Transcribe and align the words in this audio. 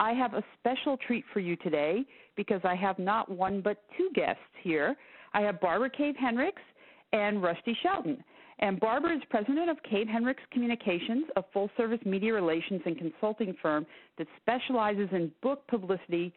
I 0.00 0.12
have 0.14 0.32
a 0.32 0.42
special 0.58 0.96
treat 0.96 1.24
for 1.30 1.40
you 1.40 1.56
today 1.56 2.06
because 2.34 2.62
I 2.64 2.74
have 2.74 2.98
not 2.98 3.30
one 3.30 3.60
but 3.60 3.82
two 3.98 4.08
guests 4.14 4.40
here. 4.62 4.96
I 5.34 5.42
have 5.42 5.60
Barbara 5.60 5.90
Cave 5.90 6.14
Henricks 6.20 6.64
and 7.12 7.42
Rusty 7.42 7.76
Shelton. 7.82 8.24
And 8.60 8.80
Barbara 8.80 9.16
is 9.16 9.22
president 9.28 9.68
of 9.68 9.76
Cave 9.82 10.06
Henricks 10.06 10.42
Communications, 10.52 11.24
a 11.36 11.44
full 11.52 11.70
service 11.76 12.00
media 12.06 12.32
relations 12.32 12.80
and 12.86 12.96
consulting 12.96 13.54
firm 13.60 13.86
that 14.16 14.26
specializes 14.40 15.08
in 15.12 15.30
book 15.42 15.66
publicity, 15.68 16.32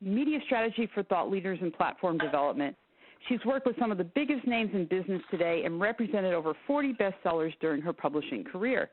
media 0.00 0.38
strategy 0.46 0.88
for 0.94 1.02
thought 1.02 1.30
leaders, 1.30 1.58
and 1.62 1.72
platform 1.72 2.16
development. 2.16 2.76
She's 3.28 3.44
worked 3.44 3.66
with 3.66 3.76
some 3.78 3.90
of 3.90 3.98
the 3.98 4.04
biggest 4.04 4.46
names 4.46 4.70
in 4.72 4.86
business 4.86 5.20
today 5.32 5.62
and 5.64 5.80
represented 5.80 6.32
over 6.32 6.54
40 6.66 6.94
bestsellers 6.94 7.52
during 7.60 7.82
her 7.82 7.92
publishing 7.92 8.44
career. 8.44 8.88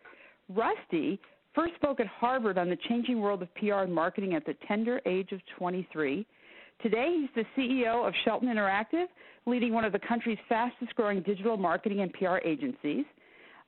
Rusty 0.50 1.20
First 1.58 1.74
spoke 1.74 2.00
at 2.00 2.06
Harvard 2.06 2.60
on 2.60 2.70
the 2.70 2.78
changing 2.88 3.20
world 3.20 3.42
of 3.42 3.52
PR 3.56 3.78
and 3.78 3.92
marketing 3.92 4.36
at 4.36 4.46
the 4.46 4.54
tender 4.68 5.02
age 5.08 5.32
of 5.32 5.40
23. 5.58 6.24
Today, 6.84 7.18
he's 7.20 7.44
the 7.44 7.60
CEO 7.60 8.08
of 8.08 8.14
Shelton 8.24 8.48
Interactive, 8.48 9.08
leading 9.48 9.74
one 9.74 9.84
of 9.84 9.92
the 9.92 9.98
country's 9.98 10.38
fastest 10.48 10.94
growing 10.94 11.24
digital 11.24 11.58
marketing 11.58 12.02
and 12.02 12.14
PR 12.14 12.38
agencies. 12.46 13.06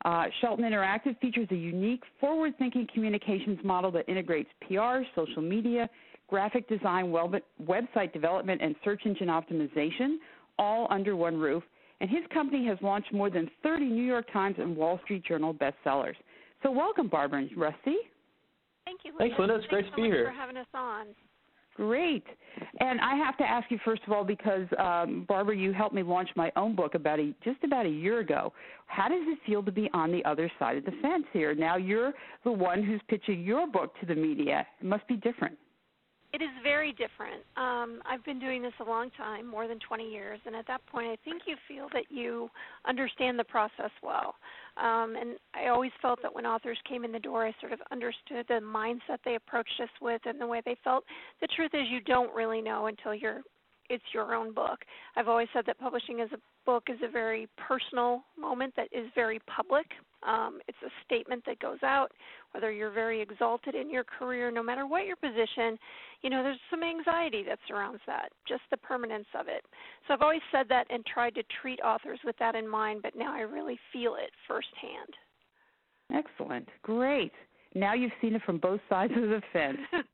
Uh, 0.04 0.26
Shelton 0.40 0.64
Interactive 0.64 1.18
features 1.18 1.48
a 1.50 1.56
unique, 1.56 2.04
forward 2.20 2.56
thinking 2.58 2.86
communications 2.94 3.58
model 3.64 3.90
that 3.90 4.08
integrates 4.08 4.50
PR, 4.68 5.02
social 5.16 5.42
media, 5.42 5.90
graphic 6.28 6.68
design, 6.68 7.10
web- 7.10 7.42
website 7.60 8.12
development, 8.12 8.62
and 8.62 8.76
search 8.84 9.02
engine 9.04 9.26
optimization 9.26 10.18
all 10.60 10.86
under 10.90 11.16
one 11.16 11.36
roof. 11.36 11.64
And 12.00 12.08
his 12.08 12.22
company 12.32 12.64
has 12.66 12.78
launched 12.82 13.12
more 13.12 13.30
than 13.30 13.50
30 13.64 13.86
New 13.86 14.04
York 14.04 14.32
Times 14.32 14.54
and 14.60 14.76
Wall 14.76 15.00
Street 15.02 15.24
Journal 15.24 15.52
bestsellers. 15.52 16.14
So 16.62 16.70
welcome, 16.70 17.08
Barbara 17.08 17.40
and 17.40 17.50
Rusty. 17.56 17.96
Thank 18.84 19.00
you, 19.04 19.12
Linda. 19.12 19.18
Thanks, 19.18 19.38
Linda. 19.38 19.54
It's 19.56 19.66
great 19.66 19.84
Thanks 19.84 19.96
to 19.96 20.02
be 20.02 20.08
so 20.08 20.12
here. 20.12 20.24
for 20.26 20.32
having 20.32 20.56
us 20.56 20.66
on. 20.74 21.06
Great. 21.76 22.24
And 22.80 23.00
I 23.00 23.14
have 23.14 23.38
to 23.38 23.44
ask 23.44 23.70
you 23.70 23.78
first 23.84 24.02
of 24.06 24.12
all 24.12 24.24
because 24.24 24.66
um, 24.78 25.24
Barbara, 25.28 25.56
you 25.56 25.72
helped 25.72 25.94
me 25.94 26.02
launch 26.02 26.28
my 26.36 26.52
own 26.56 26.74
book 26.74 26.94
about 26.94 27.18
a 27.18 27.32
just 27.42 27.62
about 27.64 27.86
a 27.86 27.90
year 27.90 28.18
ago. 28.18 28.52
How 28.86 29.08
does 29.08 29.22
it 29.22 29.38
feel 29.46 29.62
to 29.62 29.72
be 29.72 29.88
on 29.94 30.12
the 30.12 30.22
other 30.24 30.50
side 30.58 30.76
of 30.76 30.84
the 30.84 30.92
fence 31.00 31.24
here? 31.32 31.54
Now 31.54 31.76
you're 31.76 32.12
the 32.44 32.52
one 32.52 32.82
who's 32.82 33.00
pitching 33.08 33.44
your 33.44 33.66
book 33.66 33.98
to 34.00 34.06
the 34.06 34.14
media. 34.14 34.66
It 34.80 34.86
must 34.86 35.06
be 35.08 35.16
different. 35.16 35.56
It 36.32 36.42
is 36.42 36.50
very 36.62 36.92
different. 36.92 37.42
Um, 37.56 38.00
I've 38.08 38.24
been 38.24 38.38
doing 38.38 38.62
this 38.62 38.72
a 38.80 38.84
long 38.84 39.10
time, 39.16 39.46
more 39.46 39.66
than 39.66 39.80
20 39.80 40.08
years, 40.08 40.38
and 40.46 40.54
at 40.54 40.66
that 40.68 40.80
point, 40.86 41.08
I 41.08 41.16
think 41.24 41.42
you 41.46 41.56
feel 41.66 41.88
that 41.92 42.04
you 42.08 42.48
understand 42.86 43.36
the 43.36 43.44
process 43.44 43.90
well. 44.00 44.36
Um, 44.76 45.16
and 45.20 45.36
I 45.54 45.68
always 45.68 45.90
felt 46.00 46.22
that 46.22 46.32
when 46.32 46.46
authors 46.46 46.78
came 46.88 47.04
in 47.04 47.10
the 47.10 47.18
door, 47.18 47.46
I 47.46 47.52
sort 47.60 47.72
of 47.72 47.80
understood 47.90 48.46
the 48.46 48.60
mindset 48.62 49.18
they 49.24 49.34
approached 49.34 49.80
us 49.82 49.88
with 50.00 50.22
and 50.24 50.40
the 50.40 50.46
way 50.46 50.62
they 50.64 50.76
felt. 50.84 51.04
The 51.40 51.48
truth 51.48 51.72
is, 51.74 51.86
you 51.90 52.00
don't 52.00 52.32
really 52.32 52.62
know 52.62 52.86
until 52.86 53.14
you're 53.14 53.40
it's 53.90 54.04
your 54.14 54.36
own 54.36 54.54
book. 54.54 54.78
I've 55.16 55.26
always 55.26 55.48
said 55.52 55.64
that 55.66 55.78
publishing 55.80 56.20
as 56.20 56.30
a 56.32 56.38
book 56.64 56.84
is 56.88 56.98
a 57.02 57.10
very 57.10 57.48
personal 57.56 58.22
moment 58.38 58.72
that 58.76 58.86
is 58.92 59.06
very 59.16 59.40
public. 59.52 59.86
Um, 60.26 60.60
it's 60.68 60.78
a 60.84 60.90
statement 61.04 61.44
that 61.46 61.58
goes 61.60 61.82
out, 61.82 62.12
whether 62.52 62.70
you're 62.70 62.90
very 62.90 63.20
exalted 63.20 63.74
in 63.74 63.90
your 63.90 64.04
career, 64.04 64.50
no 64.50 64.62
matter 64.62 64.86
what 64.86 65.06
your 65.06 65.16
position, 65.16 65.78
you 66.22 66.30
know, 66.30 66.42
there's 66.42 66.58
some 66.70 66.82
anxiety 66.82 67.42
that 67.44 67.58
surrounds 67.66 68.00
that, 68.06 68.30
just 68.46 68.62
the 68.70 68.76
permanence 68.76 69.28
of 69.38 69.48
it. 69.48 69.64
So 70.06 70.14
I've 70.14 70.22
always 70.22 70.42
said 70.52 70.66
that 70.68 70.86
and 70.90 71.04
tried 71.06 71.34
to 71.36 71.42
treat 71.62 71.80
authors 71.80 72.18
with 72.24 72.36
that 72.38 72.54
in 72.54 72.68
mind, 72.68 73.00
but 73.02 73.16
now 73.16 73.34
I 73.34 73.40
really 73.40 73.78
feel 73.92 74.16
it 74.16 74.30
firsthand. 74.46 75.14
Excellent. 76.12 76.68
Great. 76.82 77.32
Now 77.74 77.94
you've 77.94 78.12
seen 78.20 78.34
it 78.34 78.42
from 78.44 78.58
both 78.58 78.80
sides 78.88 79.12
of 79.16 79.22
the 79.22 79.40
fence. 79.52 79.78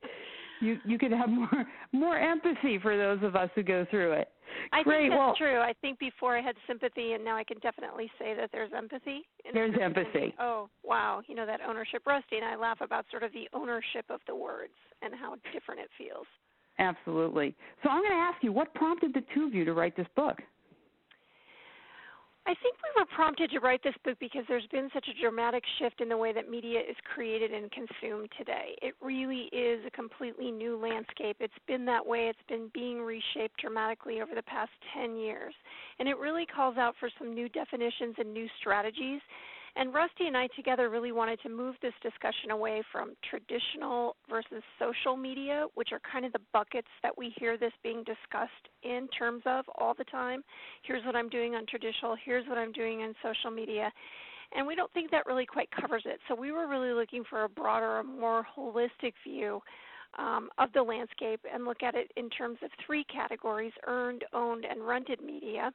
you 0.60 0.78
you 0.84 0.98
can 0.98 1.12
have 1.12 1.28
more 1.28 1.66
more 1.92 2.19
empathy 2.19 2.78
for 2.78 2.97
those 2.97 3.22
of 3.22 3.34
us 3.34 3.50
who 3.54 3.62
go 3.62 3.86
through 3.91 4.12
it. 4.12 4.28
I 4.72 4.82
Great. 4.82 4.98
think 4.98 5.10
that's 5.12 5.18
well, 5.18 5.34
true. 5.36 5.60
I 5.60 5.72
think 5.80 5.98
before 5.98 6.36
I 6.36 6.42
had 6.42 6.56
sympathy, 6.66 7.12
and 7.12 7.24
now 7.24 7.36
I 7.36 7.44
can 7.44 7.58
definitely 7.58 8.10
say 8.18 8.34
that 8.34 8.50
there's 8.52 8.72
empathy. 8.76 9.22
There's 9.52 9.74
empathy. 9.80 10.34
Oh 10.38 10.68
wow, 10.84 11.22
you 11.26 11.34
know 11.34 11.46
that 11.46 11.60
ownership. 11.66 12.02
Rusty 12.06 12.36
and 12.36 12.44
I 12.44 12.56
laugh 12.56 12.80
about 12.80 13.06
sort 13.10 13.22
of 13.22 13.32
the 13.32 13.48
ownership 13.52 14.06
of 14.10 14.20
the 14.26 14.34
words 14.34 14.74
and 15.02 15.14
how 15.14 15.36
different 15.52 15.80
it 15.80 15.90
feels. 15.98 16.26
Absolutely. 16.78 17.54
So 17.82 17.88
I'm 17.88 18.02
going 18.02 18.12
to 18.12 18.16
ask 18.16 18.42
you, 18.42 18.52
what 18.52 18.74
prompted 18.74 19.14
the 19.14 19.22
two 19.34 19.44
of 19.46 19.54
you 19.54 19.64
to 19.64 19.72
write 19.72 19.96
this 19.96 20.06
book? 20.14 20.42
I 22.46 22.54
think 22.62 22.76
we 22.78 23.00
were 23.00 23.06
prompted 23.06 23.50
to 23.50 23.58
write 23.58 23.82
this 23.82 23.94
book 24.04 24.16
because 24.20 24.44
there's 24.46 24.66
been 24.70 24.88
such 24.94 25.08
a 25.08 25.20
dramatic 25.20 25.64
shift 25.80 26.00
in 26.00 26.08
the 26.08 26.16
way 26.16 26.32
that 26.32 26.48
media 26.48 26.78
is 26.78 26.94
created 27.12 27.52
and 27.52 27.68
consumed 27.72 28.28
today. 28.38 28.76
It 28.82 28.94
really 29.02 29.50
is 29.50 29.84
a 29.84 29.90
completely 29.90 30.52
new 30.52 30.76
landscape. 30.80 31.38
It's 31.40 31.52
been 31.66 31.84
that 31.86 32.06
way. 32.06 32.28
It's 32.28 32.48
been 32.48 32.70
being 32.72 33.02
reshaped 33.02 33.60
dramatically 33.60 34.20
over 34.20 34.32
the 34.32 34.42
past 34.44 34.70
10 34.96 35.16
years. 35.16 35.54
And 35.98 36.08
it 36.08 36.18
really 36.18 36.46
calls 36.46 36.76
out 36.76 36.94
for 37.00 37.10
some 37.18 37.34
new 37.34 37.48
definitions 37.48 38.14
and 38.16 38.32
new 38.32 38.46
strategies 38.60 39.20
and 39.76 39.92
Rusty 39.92 40.26
and 40.26 40.37
I 40.37 40.48
together 40.56 40.88
really 40.88 41.12
wanted 41.12 41.41
to 41.42 41.48
move 41.48 41.75
this 41.82 41.92
discussion 42.03 42.50
away 42.50 42.82
from 42.91 43.14
traditional 43.28 44.16
versus 44.28 44.62
social 44.78 45.16
media, 45.16 45.66
which 45.75 45.91
are 45.92 46.00
kind 46.10 46.25
of 46.25 46.32
the 46.32 46.41
buckets 46.53 46.88
that 47.03 47.16
we 47.16 47.32
hear 47.38 47.59
this 47.59 47.72
being 47.82 48.03
discussed 48.04 48.53
in 48.82 49.09
terms 49.09 49.42
of 49.44 49.65
all 49.78 49.94
the 49.97 50.04
time. 50.04 50.42
Here's 50.82 51.04
what 51.04 51.15
I'm 51.15 51.28
doing 51.28 51.54
on 51.54 51.66
traditional, 51.66 52.16
here's 52.25 52.47
what 52.48 52.59
I'm 52.59 52.72
doing 52.72 53.03
on 53.03 53.15
social 53.22 53.50
media. 53.50 53.92
And 54.54 54.66
we 54.66 54.75
don't 54.75 54.92
think 54.92 55.10
that 55.10 55.26
really 55.26 55.47
quite 55.47 55.69
covers 55.70 56.04
it. 56.06 56.20
So 56.28 56.34
we 56.34 56.53
were 56.53 56.69
really 56.69 56.92
looking 56.92 57.25
for 57.28 57.44
a 57.44 57.48
broader, 57.48 57.98
a 57.98 58.04
more 58.04 58.47
holistic 58.56 59.12
view 59.25 59.60
um, 60.19 60.49
of 60.59 60.72
the 60.72 60.82
landscape 60.82 61.41
and 61.53 61.65
look 61.65 61.82
at 61.82 61.94
it 61.94 62.10
in 62.16 62.31
terms 62.31 62.59
of 62.62 62.71
three 62.84 63.04
categories 63.04 63.72
earned, 63.87 64.25
owned, 64.32 64.65
and 64.65 64.87
rented 64.87 65.21
media. 65.21 65.72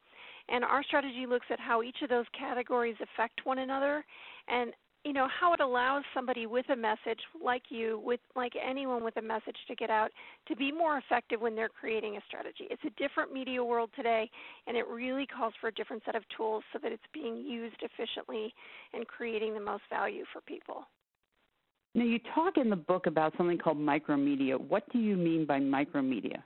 And 0.50 0.64
our 0.64 0.84
strategy 0.84 1.26
looks 1.28 1.46
at 1.50 1.60
how 1.60 1.84
each 1.84 1.98
of 2.02 2.10
those 2.10 2.26
categories 2.38 2.96
affect 3.02 3.46
one 3.46 3.60
another. 3.60 4.04
And 4.48 4.74
you 5.04 5.14
know 5.14 5.28
how 5.40 5.52
it 5.54 5.60
allows 5.60 6.04
somebody 6.14 6.46
with 6.46 6.70
a 6.70 6.76
message 6.76 7.20
like 7.44 7.64
you 7.70 8.00
with 8.04 8.20
like 8.36 8.54
anyone 8.56 9.04
with 9.04 9.18
a 9.18 9.22
message 9.22 9.56
to 9.68 9.76
get 9.76 9.90
out 9.90 10.12
to 10.48 10.56
be 10.56 10.72
more 10.72 11.00
effective 11.00 11.42
when 11.42 11.56
they're 11.56 11.70
creating 11.70 12.18
a 12.18 12.20
strategy. 12.28 12.68
It's 12.70 12.84
a 12.86 13.02
different 13.02 13.34
media 13.34 13.64
world 13.64 13.90
today 13.96 14.30
and 14.68 14.78
it 14.78 14.88
really 14.88 15.26
calls 15.26 15.54
for 15.60 15.70
a 15.70 15.74
different 15.74 16.04
set 16.06 16.16
of 16.16 16.22
tools 16.38 16.64
so 16.72 16.78
that 16.84 16.92
it's 16.92 17.02
being 17.14 17.38
used 17.38 17.82
efficiently 17.82 18.54
and 18.94 19.08
creating 19.08 19.56
the 19.56 19.60
most 19.60 19.84
value 19.90 20.24
for 20.32 20.42
people 20.42 20.86
now, 21.94 22.06
you 22.06 22.20
talk 22.34 22.58
in 22.58 22.70
the 22.70 22.76
book 22.76 23.06
about 23.06 23.34
something 23.38 23.58
called 23.58 23.78
micromedia. 23.78 24.60
What 24.60 24.84
do 24.94 25.00
you 25.00 25.18
mean 25.18 25.46
by 25.46 25.60
micromedia? 25.60 26.42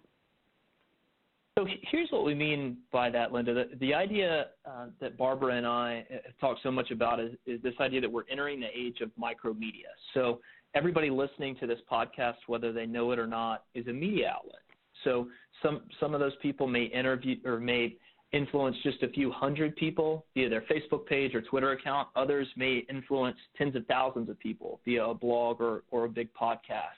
So 1.58 1.66
here's 1.90 2.10
what 2.10 2.26
we 2.26 2.36
mean 2.36 2.78
by 2.92 3.10
that, 3.12 3.32
Linda. 3.32 3.54
The, 3.54 3.78
the 3.78 3.94
idea 3.94 4.48
uh, 4.66 4.88
that 5.00 5.18
Barbara 5.18 5.56
and 5.56 5.66
I 5.66 6.06
have 6.10 6.38
talked 6.42 6.62
so 6.64 6.72
much 6.72 6.92
about 6.92 7.20
is, 7.20 7.32
is 7.46 7.62
this 7.62 7.76
idea 7.80 8.02
that 8.02 8.12
we're 8.12 8.28
entering 8.30 8.60
the 8.60 8.68
age 8.76 9.00
of 9.02 9.10
micromedia. 9.18 9.94
So 10.14 10.42
everybody 10.74 11.10
listening 11.10 11.56
to 11.58 11.68
this 11.68 11.80
podcast, 11.90 12.36
whether 12.48 12.74
they 12.74 12.86
know 12.86 13.12
it 13.12 13.20
or 13.20 13.28
not, 13.28 13.66
is 13.74 13.88
a 13.88 13.94
media 13.94 14.34
outlet. 14.36 14.60
So 15.06 15.28
some 15.62 15.84
some 16.00 16.14
of 16.14 16.20
those 16.20 16.36
people 16.42 16.68
may 16.68 16.86
interview 16.86 17.38
or 17.46 17.60
may 17.60 17.96
influence 18.32 18.76
just 18.84 19.02
a 19.04 19.10
few 19.10 19.32
hundred 19.32 19.76
people 19.76 20.26
via 20.34 20.50
their 20.50 20.64
Facebook 20.64 21.06
page 21.06 21.34
or 21.34 21.42
Twitter 21.42 21.72
account. 21.72 22.08
Others 22.16 22.48
may 22.58 22.86
influence 22.90 23.38
tens 23.58 23.76
of 23.76 23.86
thousands 23.88 24.30
of 24.30 24.40
people 24.40 24.80
via 24.86 25.06
a 25.06 25.14
blog 25.14 25.62
or, 25.62 25.84
or 25.92 26.06
a 26.06 26.10
big 26.10 26.30
podcast. 26.34 26.98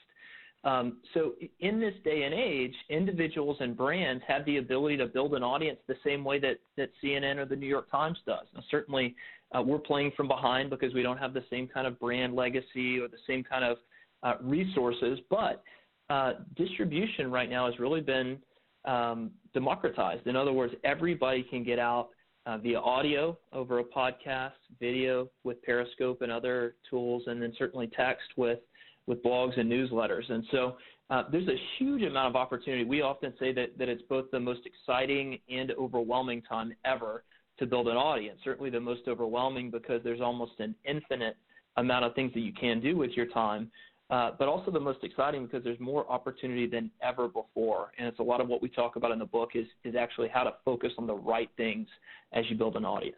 Um, 0.64 0.98
so 1.14 1.34
in 1.60 1.78
this 1.78 1.94
day 2.04 2.24
and 2.24 2.34
age, 2.34 2.74
individuals 2.90 3.58
and 3.60 3.76
brands 3.76 4.22
have 4.26 4.44
the 4.44 4.56
ability 4.56 4.96
to 4.96 5.06
build 5.06 5.34
an 5.34 5.42
audience 5.42 5.78
the 5.86 5.94
same 6.04 6.24
way 6.24 6.40
that, 6.40 6.58
that 6.76 6.90
CNN 7.02 7.36
or 7.36 7.44
the 7.44 7.54
New 7.54 7.68
York 7.68 7.90
Times 7.90 8.18
does. 8.26 8.46
Now, 8.54 8.62
certainly, 8.70 9.14
uh, 9.52 9.62
we're 9.62 9.78
playing 9.78 10.12
from 10.16 10.26
behind 10.26 10.68
because 10.70 10.92
we 10.94 11.02
don't 11.02 11.16
have 11.16 11.32
the 11.32 11.44
same 11.48 11.68
kind 11.68 11.86
of 11.86 11.98
brand 12.00 12.34
legacy 12.34 12.98
or 12.98 13.08
the 13.08 13.18
same 13.26 13.44
kind 13.44 13.64
of 13.64 13.78
uh, 14.24 14.34
resources, 14.42 15.20
but 15.30 15.62
uh, 16.10 16.32
distribution 16.56 17.30
right 17.30 17.48
now 17.48 17.66
has 17.66 17.78
really 17.78 18.00
been 18.00 18.38
um, 18.88 19.30
democratized. 19.52 20.26
In 20.26 20.34
other 20.34 20.52
words, 20.52 20.74
everybody 20.82 21.42
can 21.42 21.62
get 21.62 21.78
out 21.78 22.08
uh, 22.46 22.56
via 22.56 22.80
audio 22.80 23.38
over 23.52 23.80
a 23.80 23.84
podcast, 23.84 24.52
video 24.80 25.28
with 25.44 25.62
Periscope 25.62 26.22
and 26.22 26.32
other 26.32 26.76
tools, 26.88 27.24
and 27.26 27.40
then 27.42 27.52
certainly 27.58 27.88
text 27.88 28.28
with 28.36 28.60
with 29.06 29.22
blogs 29.22 29.58
and 29.58 29.70
newsletters. 29.70 30.30
And 30.30 30.44
so 30.50 30.76
uh, 31.08 31.22
there's 31.32 31.48
a 31.48 31.56
huge 31.78 32.02
amount 32.02 32.28
of 32.28 32.36
opportunity. 32.36 32.84
We 32.84 33.00
often 33.00 33.32
say 33.40 33.52
that, 33.54 33.78
that 33.78 33.88
it's 33.88 34.02
both 34.02 34.30
the 34.30 34.40
most 34.40 34.60
exciting 34.66 35.38
and 35.48 35.72
overwhelming 35.72 36.42
time 36.42 36.74
ever 36.84 37.24
to 37.58 37.66
build 37.66 37.88
an 37.88 37.96
audience. 37.96 38.38
Certainly 38.44 38.68
the 38.70 38.80
most 38.80 39.08
overwhelming 39.08 39.70
because 39.70 40.02
there's 40.04 40.20
almost 40.20 40.52
an 40.58 40.74
infinite 40.84 41.36
amount 41.78 42.04
of 42.04 42.14
things 42.14 42.34
that 42.34 42.40
you 42.40 42.52
can 42.52 42.80
do 42.80 42.98
with 42.98 43.12
your 43.12 43.26
time. 43.26 43.70
Uh, 44.10 44.30
but 44.38 44.48
also 44.48 44.70
the 44.70 44.80
most 44.80 45.04
exciting 45.04 45.44
because 45.44 45.62
there's 45.62 45.78
more 45.78 46.10
opportunity 46.10 46.66
than 46.66 46.90
ever 47.02 47.28
before. 47.28 47.92
And 47.98 48.08
it's 48.08 48.20
a 48.20 48.22
lot 48.22 48.40
of 48.40 48.48
what 48.48 48.62
we 48.62 48.70
talk 48.70 48.96
about 48.96 49.10
in 49.10 49.18
the 49.18 49.26
book 49.26 49.50
is, 49.54 49.66
is 49.84 49.94
actually 49.94 50.28
how 50.28 50.44
to 50.44 50.54
focus 50.64 50.92
on 50.96 51.06
the 51.06 51.14
right 51.14 51.50
things 51.58 51.86
as 52.32 52.44
you 52.48 52.56
build 52.56 52.76
an 52.76 52.86
audience. 52.86 53.16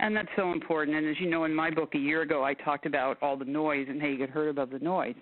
And 0.00 0.16
that's 0.16 0.28
so 0.36 0.50
important. 0.50 0.96
And 0.96 1.08
as 1.08 1.16
you 1.20 1.30
know, 1.30 1.44
in 1.44 1.54
my 1.54 1.70
book 1.70 1.94
a 1.94 1.98
year 1.98 2.22
ago, 2.22 2.44
I 2.44 2.54
talked 2.54 2.86
about 2.86 3.22
all 3.22 3.36
the 3.36 3.44
noise 3.44 3.86
and 3.88 4.00
how 4.00 4.08
you 4.08 4.18
get 4.18 4.30
heard 4.30 4.48
above 4.48 4.70
the 4.70 4.80
noise. 4.80 5.16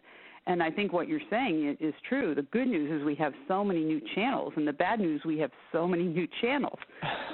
And 0.46 0.62
I 0.62 0.70
think 0.70 0.92
what 0.92 1.08
you're 1.08 1.20
saying 1.28 1.76
is 1.80 1.92
true. 2.08 2.34
The 2.34 2.42
good 2.42 2.68
news 2.68 2.90
is 2.92 3.04
we 3.04 3.16
have 3.16 3.32
so 3.48 3.64
many 3.64 3.82
new 3.82 4.00
channels, 4.14 4.52
and 4.56 4.66
the 4.66 4.72
bad 4.72 5.00
news 5.00 5.20
we 5.24 5.38
have 5.38 5.50
so 5.72 5.88
many 5.88 6.04
new 6.04 6.28
channels. 6.40 6.78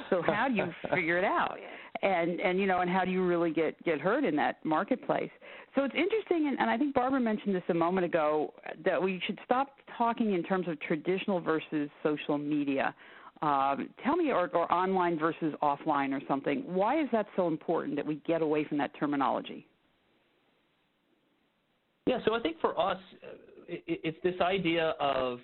So 0.08 0.22
how 0.22 0.48
do 0.48 0.54
you 0.54 0.72
figure 0.94 1.18
it 1.18 1.24
out? 1.24 1.58
And 2.02 2.40
and 2.40 2.58
you 2.58 2.66
know, 2.66 2.80
and 2.80 2.90
how 2.90 3.04
do 3.04 3.10
you 3.12 3.24
really 3.24 3.52
get 3.52 3.82
get 3.84 4.00
hurt 4.00 4.24
in 4.24 4.34
that 4.36 4.64
marketplace? 4.64 5.30
So 5.74 5.84
it's 5.84 5.94
interesting, 5.94 6.48
and, 6.48 6.58
and 6.58 6.68
I 6.68 6.76
think 6.76 6.94
Barbara 6.94 7.20
mentioned 7.20 7.54
this 7.54 7.62
a 7.68 7.74
moment 7.74 8.04
ago 8.04 8.52
that 8.84 9.00
we 9.00 9.22
should 9.26 9.38
stop 9.44 9.68
talking 9.96 10.34
in 10.34 10.42
terms 10.42 10.68
of 10.68 10.78
traditional 10.80 11.40
versus 11.40 11.88
social 12.02 12.36
media. 12.36 12.94
Um, 13.40 13.88
tell 14.04 14.16
me, 14.16 14.30
or, 14.30 14.48
or 14.54 14.70
online 14.72 15.18
versus 15.18 15.54
offline, 15.62 16.12
or 16.12 16.20
something. 16.28 16.62
Why 16.66 17.00
is 17.00 17.08
that 17.12 17.26
so 17.36 17.48
important 17.48 17.96
that 17.96 18.06
we 18.06 18.16
get 18.26 18.42
away 18.42 18.64
from 18.64 18.78
that 18.78 18.90
terminology? 18.98 19.66
Yeah, 22.06 22.18
so 22.24 22.34
I 22.34 22.40
think 22.40 22.60
for 22.60 22.78
us, 22.78 22.98
uh, 23.22 23.28
it's 23.68 24.18
this 24.22 24.40
idea 24.40 24.94
of 25.00 25.38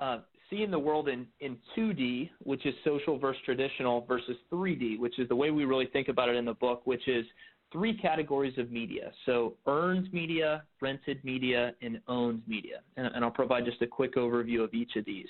uh, 0.00 0.18
seeing 0.50 0.70
the 0.70 0.78
world 0.78 1.08
in, 1.08 1.26
in 1.40 1.56
2D, 1.76 2.30
which 2.42 2.64
is 2.66 2.74
social 2.84 3.18
versus 3.18 3.40
traditional, 3.44 4.04
versus 4.06 4.36
3D, 4.52 4.98
which 4.98 5.18
is 5.18 5.28
the 5.28 5.36
way 5.36 5.50
we 5.50 5.64
really 5.64 5.86
think 5.86 6.08
about 6.08 6.28
it 6.28 6.36
in 6.36 6.44
the 6.44 6.54
book, 6.54 6.82
which 6.84 7.06
is 7.08 7.24
three 7.72 7.96
categories 7.96 8.56
of 8.58 8.70
media. 8.70 9.12
So 9.26 9.54
earned 9.66 10.12
media, 10.12 10.62
rented 10.80 11.22
media, 11.24 11.72
and 11.82 12.00
owned 12.08 12.42
media. 12.46 12.80
And, 12.96 13.06
and 13.14 13.24
I'll 13.24 13.30
provide 13.30 13.64
just 13.64 13.82
a 13.82 13.86
quick 13.86 14.16
overview 14.16 14.64
of 14.64 14.72
each 14.72 14.96
of 14.96 15.04
these. 15.04 15.28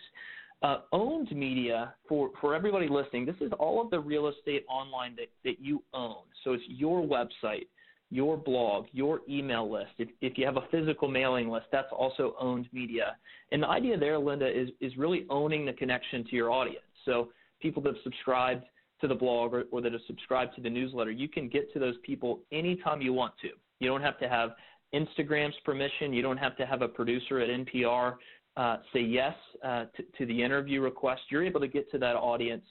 Uh, 0.62 0.78
owned 0.92 1.30
media, 1.30 1.94
for, 2.08 2.30
for 2.40 2.54
everybody 2.54 2.88
listening, 2.88 3.24
this 3.24 3.36
is 3.40 3.52
all 3.58 3.80
of 3.80 3.90
the 3.90 4.00
real 4.00 4.28
estate 4.28 4.64
online 4.68 5.14
that, 5.16 5.28
that 5.44 5.60
you 5.60 5.82
own. 5.94 6.22
So 6.42 6.52
it's 6.52 6.64
your 6.66 7.02
website, 7.02 7.66
your 8.10 8.36
blog, 8.36 8.86
your 8.92 9.20
email 9.28 9.70
list. 9.70 9.92
If, 9.98 10.08
if 10.20 10.38
you 10.38 10.46
have 10.46 10.56
a 10.56 10.66
physical 10.70 11.08
mailing 11.08 11.48
list, 11.48 11.66
that's 11.70 11.92
also 11.92 12.34
owned 12.40 12.68
media. 12.72 13.16
And 13.52 13.62
the 13.62 13.68
idea 13.68 13.98
there, 13.98 14.18
Linda, 14.18 14.48
is, 14.48 14.70
is 14.80 14.96
really 14.96 15.26
owning 15.28 15.66
the 15.66 15.72
connection 15.74 16.24
to 16.24 16.36
your 16.36 16.50
audience. 16.50 16.84
So 17.04 17.28
people 17.60 17.82
that 17.82 17.94
have 17.94 18.02
subscribed 18.02 18.64
to 19.00 19.08
the 19.08 19.14
blog 19.14 19.52
or, 19.52 19.64
or 19.70 19.80
that 19.82 19.92
have 19.92 20.00
subscribed 20.06 20.54
to 20.56 20.62
the 20.62 20.70
newsletter, 20.70 21.10
you 21.10 21.28
can 21.28 21.48
get 21.48 21.72
to 21.74 21.78
those 21.78 21.96
people 22.02 22.40
anytime 22.50 23.02
you 23.02 23.12
want 23.12 23.34
to. 23.42 23.48
You 23.80 23.88
don't 23.88 24.02
have 24.02 24.18
to 24.20 24.28
have 24.28 24.50
Instagram's 24.94 25.56
permission. 25.64 26.12
You 26.12 26.22
don't 26.22 26.38
have 26.38 26.56
to 26.56 26.66
have 26.66 26.82
a 26.82 26.88
producer 26.88 27.40
at 27.40 27.48
NPR 27.48 28.16
uh, 28.56 28.78
say 28.92 29.00
yes 29.00 29.34
uh, 29.64 29.84
to, 29.96 30.02
to 30.18 30.26
the 30.26 30.42
interview 30.42 30.80
request. 30.80 31.22
You're 31.30 31.44
able 31.44 31.60
to 31.60 31.68
get 31.68 31.90
to 31.92 31.98
that 31.98 32.16
audience 32.16 32.64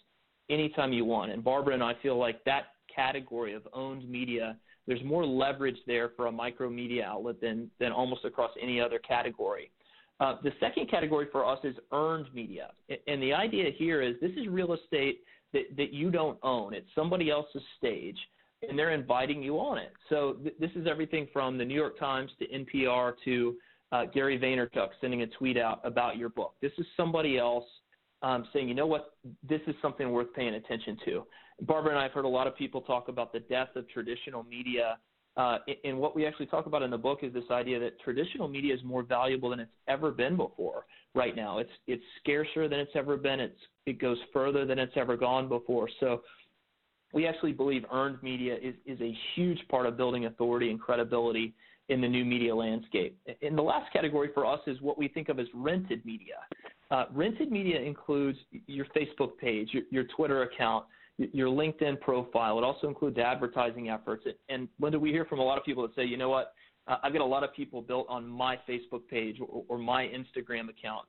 anytime 0.50 0.92
you 0.92 1.06
want. 1.06 1.32
And 1.32 1.44
Barbara 1.44 1.76
and 1.76 1.84
I 1.84 1.94
feel 2.02 2.18
like 2.18 2.44
that 2.46 2.74
category 2.94 3.54
of 3.54 3.68
owned 3.74 4.10
media 4.10 4.58
there's 4.88 5.04
more 5.04 5.26
leverage 5.26 5.78
there 5.86 6.12
for 6.16 6.28
a 6.28 6.32
micro 6.32 6.70
media 6.70 7.06
outlet 7.06 7.40
than, 7.42 7.70
than 7.80 7.92
almost 7.92 8.26
across 8.26 8.52
any 8.62 8.80
other 8.80 9.00
category. 9.00 9.70
Uh, 10.20 10.38
the 10.44 10.52
second 10.60 10.90
category 10.90 11.28
for 11.32 11.46
us 11.46 11.60
is 11.64 11.76
earned 11.92 12.28
media. 12.34 12.72
And 13.08 13.22
the 13.22 13.34
idea 13.34 13.70
here 13.78 14.02
is 14.02 14.16
this 14.22 14.32
is 14.32 14.48
real 14.48 14.74
estate 14.74 15.20
that, 15.54 15.64
that 15.78 15.94
you 15.94 16.10
don't 16.10 16.40
own. 16.42 16.74
It's 16.74 16.88
somebody 16.96 17.30
else's 17.30 17.62
stage, 17.78 18.18
and 18.68 18.78
they're 18.80 18.94
inviting 18.94 19.44
you 19.44 19.60
on 19.60 19.78
it. 19.78 19.94
So 20.10 20.38
th- 20.42 20.56
this 20.60 20.72
is 20.76 20.88
everything 20.90 21.28
from 21.32 21.58
the 21.58 21.66
New 21.66 21.76
York 21.76 22.00
Times 22.00 22.32
to 22.40 22.48
NPR 22.48 23.14
to 23.26 23.56
uh, 23.92 24.06
Gary 24.06 24.40
Vaynerchuk 24.40 24.90
sending 25.00 25.22
a 25.22 25.28
tweet 25.28 25.58
out 25.58 25.82
about 25.84 26.18
your 26.18 26.30
book. 26.30 26.56
This 26.62 26.72
is 26.78 26.86
somebody 26.98 27.38
else 27.38 27.66
um, 28.24 28.48
saying, 28.52 28.68
you 28.68 28.74
know 28.74 28.88
what, 28.88 29.14
this 29.48 29.62
is 29.68 29.76
something 29.82 30.12
worth 30.12 30.34
paying 30.34 30.56
attention 30.56 30.98
to. 31.06 31.24
Barbara 31.62 31.92
and 31.92 32.00
I 32.00 32.04
have 32.04 32.12
heard 32.12 32.26
a 32.26 32.30
lot 32.30 32.48
of 32.48 32.56
people 32.56 32.82
talk 32.82 33.08
about 33.08 33.34
the 33.34 33.40
death 33.40 33.70
of 33.76 33.90
traditional 33.90 34.44
media. 34.44 34.98
Uh, 35.36 35.60
and 35.84 35.98
what 36.00 36.16
we 36.16 36.26
actually 36.26 36.48
talk 36.48 36.66
about 36.66 36.82
in 36.82 36.90
the 36.90 36.98
book 36.98 37.20
is 37.22 37.32
this 37.34 37.44
idea 37.52 37.80
that 37.80 38.00
traditional 38.02 38.48
media 38.48 38.74
is 38.74 38.84
more 38.84 39.04
valuable 39.04 39.52
than 39.52 39.60
it's 39.60 39.72
ever 39.88 40.12
been 40.12 40.36
before. 40.36 40.86
Right 41.14 41.36
now, 41.36 41.60
it's 41.60 41.72
it's 41.88 42.04
scarcer 42.20 42.68
than 42.68 42.80
it's 42.80 42.92
ever 42.96 43.18
been. 43.18 43.40
It's 43.40 43.60
it 43.86 44.00
goes 44.00 44.18
further 44.34 44.66
than 44.66 44.80
it's 44.80 44.94
ever 44.96 45.16
gone 45.16 45.48
before. 45.48 45.90
So, 46.00 46.22
we 47.14 47.28
actually 47.28 47.54
believe 47.54 47.86
earned 47.92 48.22
media 48.24 48.56
is 48.56 48.76
is 48.86 49.00
a 49.02 49.16
huge 49.36 49.60
part 49.70 49.86
of 49.86 49.96
building 49.96 50.26
authority 50.26 50.70
and 50.72 50.80
credibility 50.80 51.54
in 51.90 52.02
the 52.02 52.08
new 52.08 52.26
media 52.26 52.54
landscape. 52.54 53.18
And 53.42 53.58
the 53.58 53.62
last 53.62 53.92
category 53.94 54.30
for 54.34 54.46
us 54.46 54.60
is 54.68 54.82
what 54.82 54.98
we 54.98 55.08
think 55.08 55.30
of 55.30 55.40
as 55.40 55.48
rented 55.54 56.06
media. 56.06 56.36
Uh, 56.92 57.06
rented 57.14 57.52
media 57.52 57.80
includes 57.80 58.38
your 58.66 58.86
Facebook 58.88 59.38
page, 59.38 59.70
your, 59.72 59.84
your 59.90 60.04
Twitter 60.16 60.44
account, 60.44 60.86
your 61.18 61.48
LinkedIn 61.48 62.00
profile. 62.00 62.58
It 62.58 62.64
also 62.64 62.88
includes 62.88 63.18
advertising 63.18 63.90
efforts. 63.90 64.26
And 64.50 64.68
Linda, 64.80 65.00
we 65.00 65.10
hear 65.10 65.26
from 65.26 65.40
a 65.40 65.44
lot 65.44 65.58
of 65.58 65.64
people 65.64 65.84
that 65.84 65.96
say, 65.96 66.06
you 66.06 66.18
know 66.18 66.30
what, 66.30 66.54
I've 66.88 67.12
got 67.12 67.22
a 67.22 67.26
lot 67.26 67.44
of 67.44 67.54
people 67.54 67.82
built 67.82 68.08
on 68.10 68.28
my 68.28 68.58
Facebook 68.68 69.08
page 69.10 69.40
or, 69.42 69.64
or 69.68 69.78
my 69.78 70.04
Instagram 70.04 70.70
account. 70.70 71.06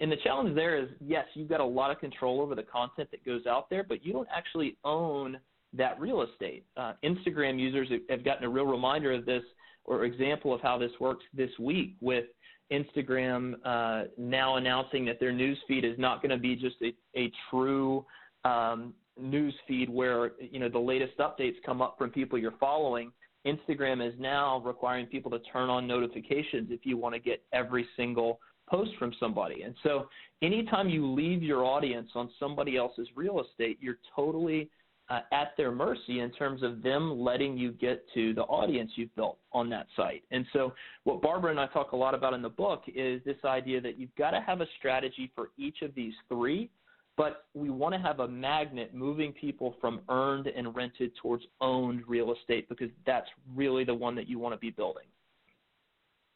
And 0.00 0.10
the 0.10 0.16
challenge 0.22 0.54
there 0.54 0.78
is, 0.78 0.88
yes, 1.00 1.26
you've 1.34 1.48
got 1.48 1.60
a 1.60 1.64
lot 1.64 1.90
of 1.90 1.98
control 1.98 2.40
over 2.40 2.54
the 2.54 2.62
content 2.62 3.10
that 3.10 3.24
goes 3.24 3.46
out 3.46 3.68
there, 3.68 3.82
but 3.82 4.04
you 4.04 4.12
don't 4.12 4.28
actually 4.34 4.76
own 4.84 5.38
that 5.72 5.98
real 6.00 6.22
estate. 6.22 6.64
Uh, 6.76 6.92
Instagram 7.04 7.58
users 7.58 7.88
have 8.08 8.24
gotten 8.24 8.44
a 8.44 8.48
real 8.48 8.66
reminder 8.66 9.12
of 9.12 9.26
this 9.26 9.42
or 9.84 10.04
example 10.04 10.54
of 10.54 10.60
how 10.60 10.78
this 10.78 10.92
works 11.00 11.24
this 11.34 11.50
week 11.58 11.96
with 12.00 12.26
Instagram 12.72 13.54
uh, 13.64 14.04
now 14.16 14.56
announcing 14.56 15.04
that 15.04 15.18
their 15.18 15.32
news 15.32 15.58
feed 15.66 15.84
is 15.84 15.98
not 15.98 16.22
going 16.22 16.30
to 16.30 16.38
be 16.38 16.54
just 16.54 16.76
a, 16.82 16.94
a 17.18 17.30
true 17.50 18.04
um, 18.44 18.94
news 19.20 19.54
feed 19.66 19.90
where 19.90 20.32
you 20.40 20.58
know 20.58 20.68
the 20.68 20.78
latest 20.78 21.16
updates 21.18 21.56
come 21.64 21.82
up 21.82 21.96
from 21.98 22.10
people 22.10 22.38
you're 22.38 22.54
following. 22.58 23.12
Instagram 23.46 24.06
is 24.06 24.14
now 24.20 24.60
requiring 24.64 25.06
people 25.06 25.30
to 25.30 25.40
turn 25.40 25.68
on 25.68 25.86
notifications 25.86 26.68
if 26.70 26.80
you 26.84 26.96
want 26.96 27.14
to 27.14 27.20
get 27.20 27.42
every 27.52 27.86
single 27.96 28.38
post 28.68 28.92
from 28.98 29.12
somebody. 29.18 29.62
And 29.62 29.74
so 29.82 30.08
anytime 30.42 30.88
you 30.88 31.12
leave 31.12 31.42
your 31.42 31.64
audience 31.64 32.10
on 32.14 32.30
somebody 32.38 32.76
else's 32.76 33.08
real 33.16 33.40
estate, 33.40 33.78
you're 33.80 33.98
totally 34.14 34.70
uh, 35.10 35.20
at 35.32 35.52
their 35.56 35.72
mercy 35.72 36.20
in 36.20 36.30
terms 36.30 36.62
of 36.62 36.82
them 36.82 37.20
letting 37.20 37.58
you 37.58 37.72
get 37.72 38.04
to 38.14 38.32
the 38.34 38.42
audience 38.42 38.92
you've 38.94 39.14
built 39.14 39.38
on 39.52 39.68
that 39.68 39.86
site. 39.96 40.22
And 40.30 40.46
so, 40.52 40.72
what 41.04 41.20
Barbara 41.20 41.50
and 41.50 41.60
I 41.60 41.66
talk 41.66 41.92
a 41.92 41.96
lot 41.96 42.14
about 42.14 42.32
in 42.32 42.40
the 42.40 42.48
book 42.48 42.84
is 42.86 43.20
this 43.24 43.36
idea 43.44 43.80
that 43.80 43.98
you've 43.98 44.14
got 44.16 44.30
to 44.30 44.40
have 44.40 44.60
a 44.60 44.66
strategy 44.78 45.30
for 45.34 45.50
each 45.58 45.82
of 45.82 45.94
these 45.94 46.14
three, 46.28 46.70
but 47.16 47.44
we 47.54 47.70
want 47.70 47.94
to 47.94 48.00
have 48.00 48.20
a 48.20 48.28
magnet 48.28 48.94
moving 48.94 49.32
people 49.32 49.74
from 49.80 50.00
earned 50.08 50.46
and 50.46 50.74
rented 50.74 51.12
towards 51.20 51.44
owned 51.60 52.02
real 52.08 52.32
estate 52.34 52.68
because 52.68 52.88
that's 53.06 53.28
really 53.54 53.84
the 53.84 53.94
one 53.94 54.14
that 54.14 54.28
you 54.28 54.38
want 54.38 54.54
to 54.54 54.58
be 54.58 54.70
building. 54.70 55.04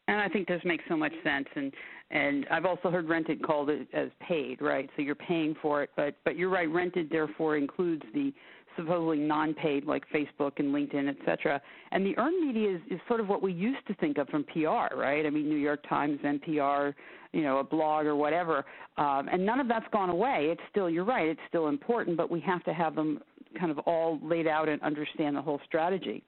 And 0.07 0.21
I 0.21 0.29
think 0.29 0.47
this 0.47 0.61
makes 0.63 0.83
so 0.87 0.95
much 0.95 1.13
sense. 1.23 1.47
And 1.55 1.73
and 2.09 2.45
I've 2.49 2.63
also 2.63 2.89
heard 2.89 3.09
rented 3.09 3.43
called 3.43 3.69
as 3.69 4.09
paid, 4.25 4.61
right? 4.61 4.89
So 4.95 5.01
you're 5.01 5.15
paying 5.15 5.55
for 5.61 5.83
it, 5.83 5.89
but 5.97 6.15
but 6.23 6.37
you're 6.37 6.49
right. 6.49 6.69
Rented 6.69 7.09
therefore 7.09 7.57
includes 7.57 8.03
the 8.13 8.33
supposedly 8.77 9.17
non-paid 9.17 9.85
like 9.85 10.03
Facebook 10.13 10.53
and 10.57 10.73
LinkedIn, 10.73 11.09
et 11.09 11.17
cetera. 11.25 11.61
And 11.91 12.05
the 12.05 12.17
earned 12.17 12.45
media 12.45 12.75
is, 12.75 12.81
is 12.89 12.99
sort 13.07 13.19
of 13.19 13.27
what 13.27 13.41
we 13.41 13.51
used 13.51 13.85
to 13.87 13.93
think 13.95 14.17
of 14.17 14.29
from 14.29 14.45
PR, 14.45 14.95
right? 14.95 15.25
I 15.25 15.29
mean, 15.29 15.49
New 15.49 15.57
York 15.57 15.83
Times, 15.89 16.19
NPR, 16.23 16.93
you 17.33 17.43
know, 17.43 17.57
a 17.57 17.63
blog 17.63 18.05
or 18.05 18.15
whatever. 18.15 18.65
Um, 18.97 19.27
and 19.31 19.45
none 19.45 19.59
of 19.59 19.67
that's 19.67 19.87
gone 19.91 20.09
away. 20.09 20.47
It's 20.51 20.61
still, 20.69 20.89
you're 20.89 21.03
right, 21.03 21.27
it's 21.27 21.41
still 21.49 21.67
important, 21.67 22.15
but 22.15 22.31
we 22.31 22.39
have 22.41 22.63
to 22.63 22.73
have 22.73 22.95
them 22.95 23.19
kind 23.59 23.71
of 23.71 23.79
all 23.79 24.19
laid 24.23 24.47
out 24.47 24.69
and 24.69 24.81
understand 24.81 25.35
the 25.35 25.41
whole 25.41 25.59
strategy. 25.65 26.23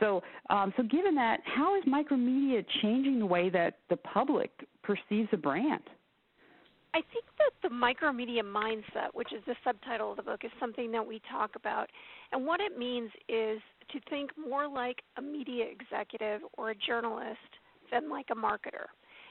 So, 0.00 0.22
um, 0.50 0.74
so 0.76 0.82
given 0.82 1.14
that, 1.14 1.40
how 1.44 1.76
is 1.78 1.84
micromedia 1.84 2.64
changing 2.82 3.18
the 3.18 3.26
way 3.26 3.48
that 3.50 3.78
the 3.88 3.96
public 3.96 4.50
perceives 4.82 5.28
a 5.32 5.36
brand? 5.36 5.82
I 6.96 7.02
think 7.12 7.26
that 7.36 7.52
the 7.62 7.68
micromedia 7.68 8.40
mindset, 8.40 9.12
which 9.12 9.30
is 9.30 9.42
the 9.46 9.54
subtitle 9.62 10.12
of 10.12 10.16
the 10.16 10.22
book, 10.22 10.44
is 10.44 10.50
something 10.58 10.90
that 10.92 11.06
we 11.06 11.20
talk 11.30 11.50
about. 11.54 11.90
And 12.32 12.46
what 12.46 12.58
it 12.58 12.78
means 12.78 13.10
is 13.28 13.60
to 13.92 14.00
think 14.08 14.30
more 14.38 14.66
like 14.66 15.02
a 15.18 15.20
media 15.20 15.66
executive 15.70 16.40
or 16.56 16.70
a 16.70 16.74
journalist 16.74 17.36
than 17.92 18.08
like 18.08 18.28
a 18.30 18.34
marketer. 18.34 18.88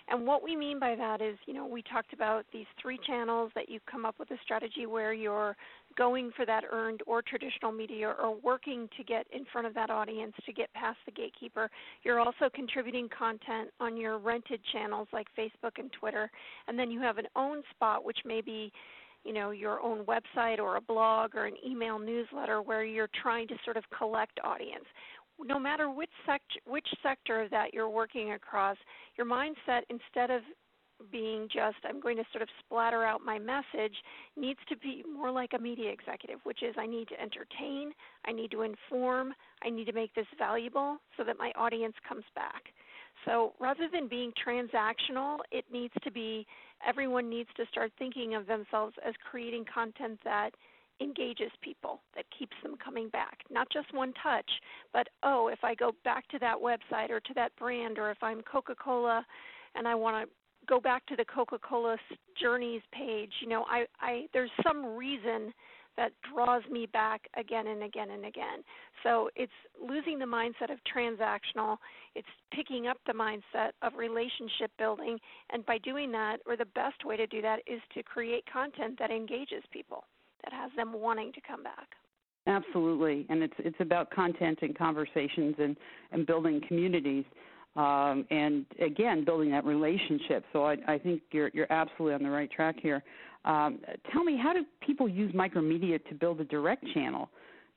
And 0.07 0.27
what 0.27 0.43
we 0.43 0.55
mean 0.55 0.79
by 0.79 0.95
that 0.95 1.21
is, 1.21 1.35
you 1.47 1.53
know, 1.53 1.65
we 1.65 1.81
talked 1.81 2.13
about 2.13 2.45
these 2.53 2.67
three 2.79 2.99
channels 3.07 3.51
that 3.55 3.69
you 3.69 3.79
come 3.89 4.05
up 4.05 4.15
with 4.19 4.29
a 4.31 4.37
strategy 4.43 4.85
where 4.85 5.13
you're 5.13 5.55
going 5.97 6.31
for 6.35 6.45
that 6.45 6.63
earned 6.71 7.01
or 7.07 7.21
traditional 7.21 7.71
media 7.71 8.13
or 8.21 8.35
working 8.43 8.87
to 8.97 9.03
get 9.03 9.25
in 9.31 9.45
front 9.51 9.65
of 9.65 9.73
that 9.73 9.89
audience 9.89 10.33
to 10.45 10.53
get 10.53 10.71
past 10.73 10.97
the 11.05 11.11
gatekeeper. 11.11 11.71
You're 12.03 12.19
also 12.19 12.49
contributing 12.53 13.09
content 13.17 13.69
on 13.79 13.97
your 13.97 14.19
rented 14.19 14.61
channels 14.71 15.07
like 15.11 15.27
Facebook 15.37 15.79
and 15.79 15.91
Twitter. 15.91 16.29
And 16.67 16.77
then 16.77 16.91
you 16.91 17.01
have 17.01 17.17
an 17.17 17.27
own 17.35 17.63
spot, 17.71 18.05
which 18.05 18.19
may 18.25 18.41
be 18.41 18.71
you 19.23 19.33
know 19.33 19.49
your 19.49 19.81
own 19.81 20.05
website 20.05 20.59
or 20.59 20.77
a 20.77 20.81
blog 20.81 21.35
or 21.35 21.45
an 21.45 21.55
email 21.65 21.97
newsletter 21.97 22.61
where 22.61 22.83
you're 22.83 23.09
trying 23.21 23.47
to 23.47 23.55
sort 23.65 23.75
of 23.75 23.83
collect 23.97 24.39
audience 24.43 24.85
no 25.43 25.59
matter 25.59 25.89
which 25.89 26.11
sect- 26.25 26.59
which 26.65 26.87
sector 27.03 27.47
that 27.49 27.73
you're 27.73 27.89
working 27.89 28.33
across, 28.33 28.77
your 29.17 29.27
mindset 29.27 29.81
instead 29.89 30.31
of 30.31 30.41
being 31.11 31.47
just 31.53 31.77
I'm 31.83 31.99
going 31.99 32.17
to 32.17 32.23
sort 32.31 32.41
of 32.41 32.49
splatter 32.59 33.03
out 33.03 33.21
my 33.23 33.37
message 33.37 33.95
needs 34.37 34.59
to 34.69 34.77
be 34.77 35.03
more 35.11 35.31
like 35.31 35.51
a 35.53 35.59
media 35.59 35.91
executive, 35.91 36.39
which 36.43 36.63
is 36.63 36.73
I 36.77 36.85
need 36.85 37.07
to 37.09 37.21
entertain, 37.21 37.91
I 38.25 38.31
need 38.31 38.51
to 38.51 38.61
inform, 38.61 39.33
I 39.63 39.69
need 39.69 39.85
to 39.85 39.93
make 39.93 40.13
this 40.15 40.27
valuable 40.37 40.97
so 41.17 41.23
that 41.23 41.37
my 41.37 41.51
audience 41.57 41.95
comes 42.07 42.23
back. 42.33 42.63
So 43.25 43.53
rather 43.59 43.87
than 43.91 44.07
being 44.07 44.31
transactional, 44.45 45.39
it 45.51 45.65
needs 45.71 45.93
to 46.03 46.11
be 46.11 46.45
everyone 46.87 47.29
needs 47.29 47.49
to 47.57 47.65
start 47.71 47.91
thinking 47.97 48.35
of 48.35 48.45
themselves 48.45 48.95
as 49.05 49.13
creating 49.29 49.65
content 49.73 50.19
that 50.23 50.51
engages 51.01 51.51
people, 51.61 52.01
that 52.15 52.25
keeps 52.37 52.55
them 52.63 52.75
coming 52.83 53.09
back. 53.09 53.39
Not 53.49 53.67
just 53.71 53.93
one 53.93 54.13
touch, 54.21 54.49
but 54.93 55.07
oh, 55.23 55.49
if 55.49 55.59
I 55.63 55.75
go 55.75 55.93
back 56.03 56.27
to 56.29 56.39
that 56.39 56.55
website 56.55 57.09
or 57.09 57.19
to 57.19 57.33
that 57.35 57.55
brand, 57.57 57.97
or 57.97 58.11
if 58.11 58.17
I'm 58.21 58.41
Coca 58.41 58.75
Cola 58.75 59.25
and 59.75 59.87
I 59.87 59.95
want 59.95 60.27
to 60.27 60.33
go 60.67 60.79
back 60.79 61.05
to 61.07 61.15
the 61.15 61.25
Coca 61.25 61.59
Cola 61.59 61.97
Journeys 62.39 62.81
page, 62.91 63.31
you 63.41 63.49
know, 63.49 63.65
I, 63.69 63.85
I 63.99 64.25
there's 64.33 64.51
some 64.63 64.85
reason 64.95 65.53
that 65.97 66.11
draws 66.29 66.63
me 66.69 66.85
back 66.85 67.21
again 67.37 67.67
and 67.67 67.83
again 67.83 68.11
and 68.11 68.25
again. 68.25 68.63
So 69.03 69.29
it's 69.35 69.51
losing 69.81 70.19
the 70.19 70.25
mindset 70.25 70.71
of 70.71 70.79
transactional, 70.93 71.77
it's 72.15 72.27
picking 72.53 72.87
up 72.87 72.97
the 73.07 73.13
mindset 73.13 73.69
of 73.81 73.93
relationship 73.97 74.71
building, 74.77 75.17
and 75.51 75.65
by 75.65 75.77
doing 75.77 76.11
that, 76.11 76.37
or 76.45 76.57
the 76.57 76.65
best 76.65 77.05
way 77.05 77.15
to 77.15 77.27
do 77.27 77.41
that 77.41 77.59
is 77.65 77.79
to 77.93 78.03
create 78.03 78.43
content 78.51 78.97
that 78.99 79.11
engages 79.11 79.63
people 79.71 80.03
that 80.45 80.53
has 80.53 80.71
them 80.75 80.93
wanting 80.93 81.33
to 81.33 81.41
come 81.41 81.63
back. 81.63 81.87
Absolutely, 82.47 83.25
and 83.29 83.41
it's 83.41 83.53
it's 83.57 83.75
about 83.79 84.11
content 84.11 84.59
and 84.61 84.77
conversations 84.77 85.55
and 85.57 85.75
and 86.11 86.27
building 86.27 86.61
communities, 86.67 87.25
um, 87.75 88.25
and 88.29 88.65
again 88.79 89.25
building 89.25 89.49
that 89.49 89.65
relationship. 89.65 90.45
So 90.53 90.63
I, 90.63 90.77
I 90.87 90.97
think 90.99 91.23
you're 91.31 91.49
you're 91.55 91.71
absolutely 91.71 92.13
on 92.13 92.23
the 92.23 92.29
right 92.29 92.51
track 92.51 92.75
here. 92.79 93.03
Um, 93.45 93.79
tell 94.11 94.23
me, 94.23 94.39
how 94.41 94.53
do 94.53 94.63
people 94.85 95.09
use 95.09 95.31
micromedia 95.33 96.03
to 96.07 96.15
build 96.15 96.39
a 96.39 96.45
direct 96.45 96.85
channel 96.93 97.29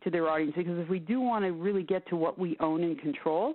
to 0.04 0.10
their 0.10 0.28
audience? 0.28 0.52
Because 0.56 0.78
if 0.78 0.88
we 0.88 0.98
do 0.98 1.20
want 1.20 1.44
to 1.44 1.52
really 1.52 1.82
get 1.82 2.06
to 2.08 2.16
what 2.16 2.38
we 2.38 2.56
own 2.60 2.84
and 2.84 2.98
control, 3.00 3.54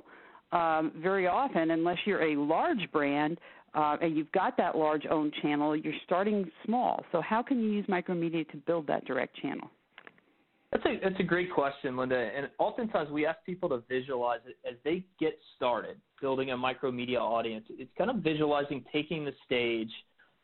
um, 0.52 0.92
very 0.98 1.28
often, 1.28 1.72
unless 1.72 1.98
you're 2.06 2.24
a 2.24 2.36
large 2.36 2.92
brand, 2.92 3.40
uh, 3.74 3.98
and 4.02 4.16
you've 4.16 4.32
got 4.32 4.56
that 4.58 4.78
large 4.78 5.06
owned 5.10 5.34
channel, 5.42 5.76
you're 5.76 5.94
starting 6.06 6.50
small. 6.66 7.04
So 7.12 7.22
how 7.22 7.42
can 7.42 7.62
you 7.62 7.72
use 7.72 7.86
micromedia 7.88 8.50
to 8.52 8.58
build 8.58 8.88
that 8.88 9.06
direct 9.06 9.36
channel? 9.42 9.70
That's 10.72 10.86
a 10.86 11.00
that's 11.04 11.20
a 11.20 11.24
great 11.24 11.52
question, 11.54 11.96
Linda. 11.96 12.18
And 12.18 12.50
oftentimes 12.58 13.12
we 13.12 13.28
ask 13.28 13.38
people 13.46 13.70
to 13.70 13.84
visualize 13.88 14.40
it 14.48 14.58
as 14.68 14.76
they 14.84 15.06
get 15.20 15.38
started 15.56 15.98
building 16.20 16.50
a 16.50 16.58
micromedia 16.58 17.20
audience. 17.20 17.66
It's 17.70 17.92
kind 17.96 18.10
of 18.10 18.18
visualizing 18.18 18.84
taking 18.92 19.24
the 19.24 19.34
stage 19.46 19.92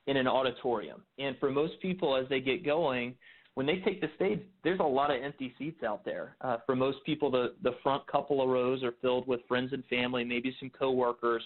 in 0.06 0.18
an 0.18 0.28
auditorium. 0.28 1.02
And 1.18 1.36
for 1.40 1.50
most 1.50 1.74
people, 1.82 2.16
as 2.16 2.30
they 2.30 2.42
get 2.42 2.64
going, 2.64 3.16
when 3.56 3.66
they 3.66 3.80
take 3.80 4.02
the 4.02 4.10
stage, 4.16 4.40
there's 4.64 4.80
a 4.80 4.84
lot 4.84 5.10
of 5.10 5.22
empty 5.22 5.54
seats 5.58 5.84
out 5.84 6.06
there. 6.06 6.36
Uh, 6.42 6.58
for 6.66 6.76
most 6.76 7.00
people, 7.08 7.32
the 7.32 7.56
the 7.64 7.72
front 7.82 8.06
couple 8.06 8.40
of 8.42 8.50
rows 8.50 8.84
are 8.84 8.94
filled 9.02 9.28
with 9.28 9.40
friends 9.48 9.74
and 9.74 9.84
family, 9.86 10.24
maybe 10.24 10.56
some 10.60 10.70
coworkers. 10.70 11.44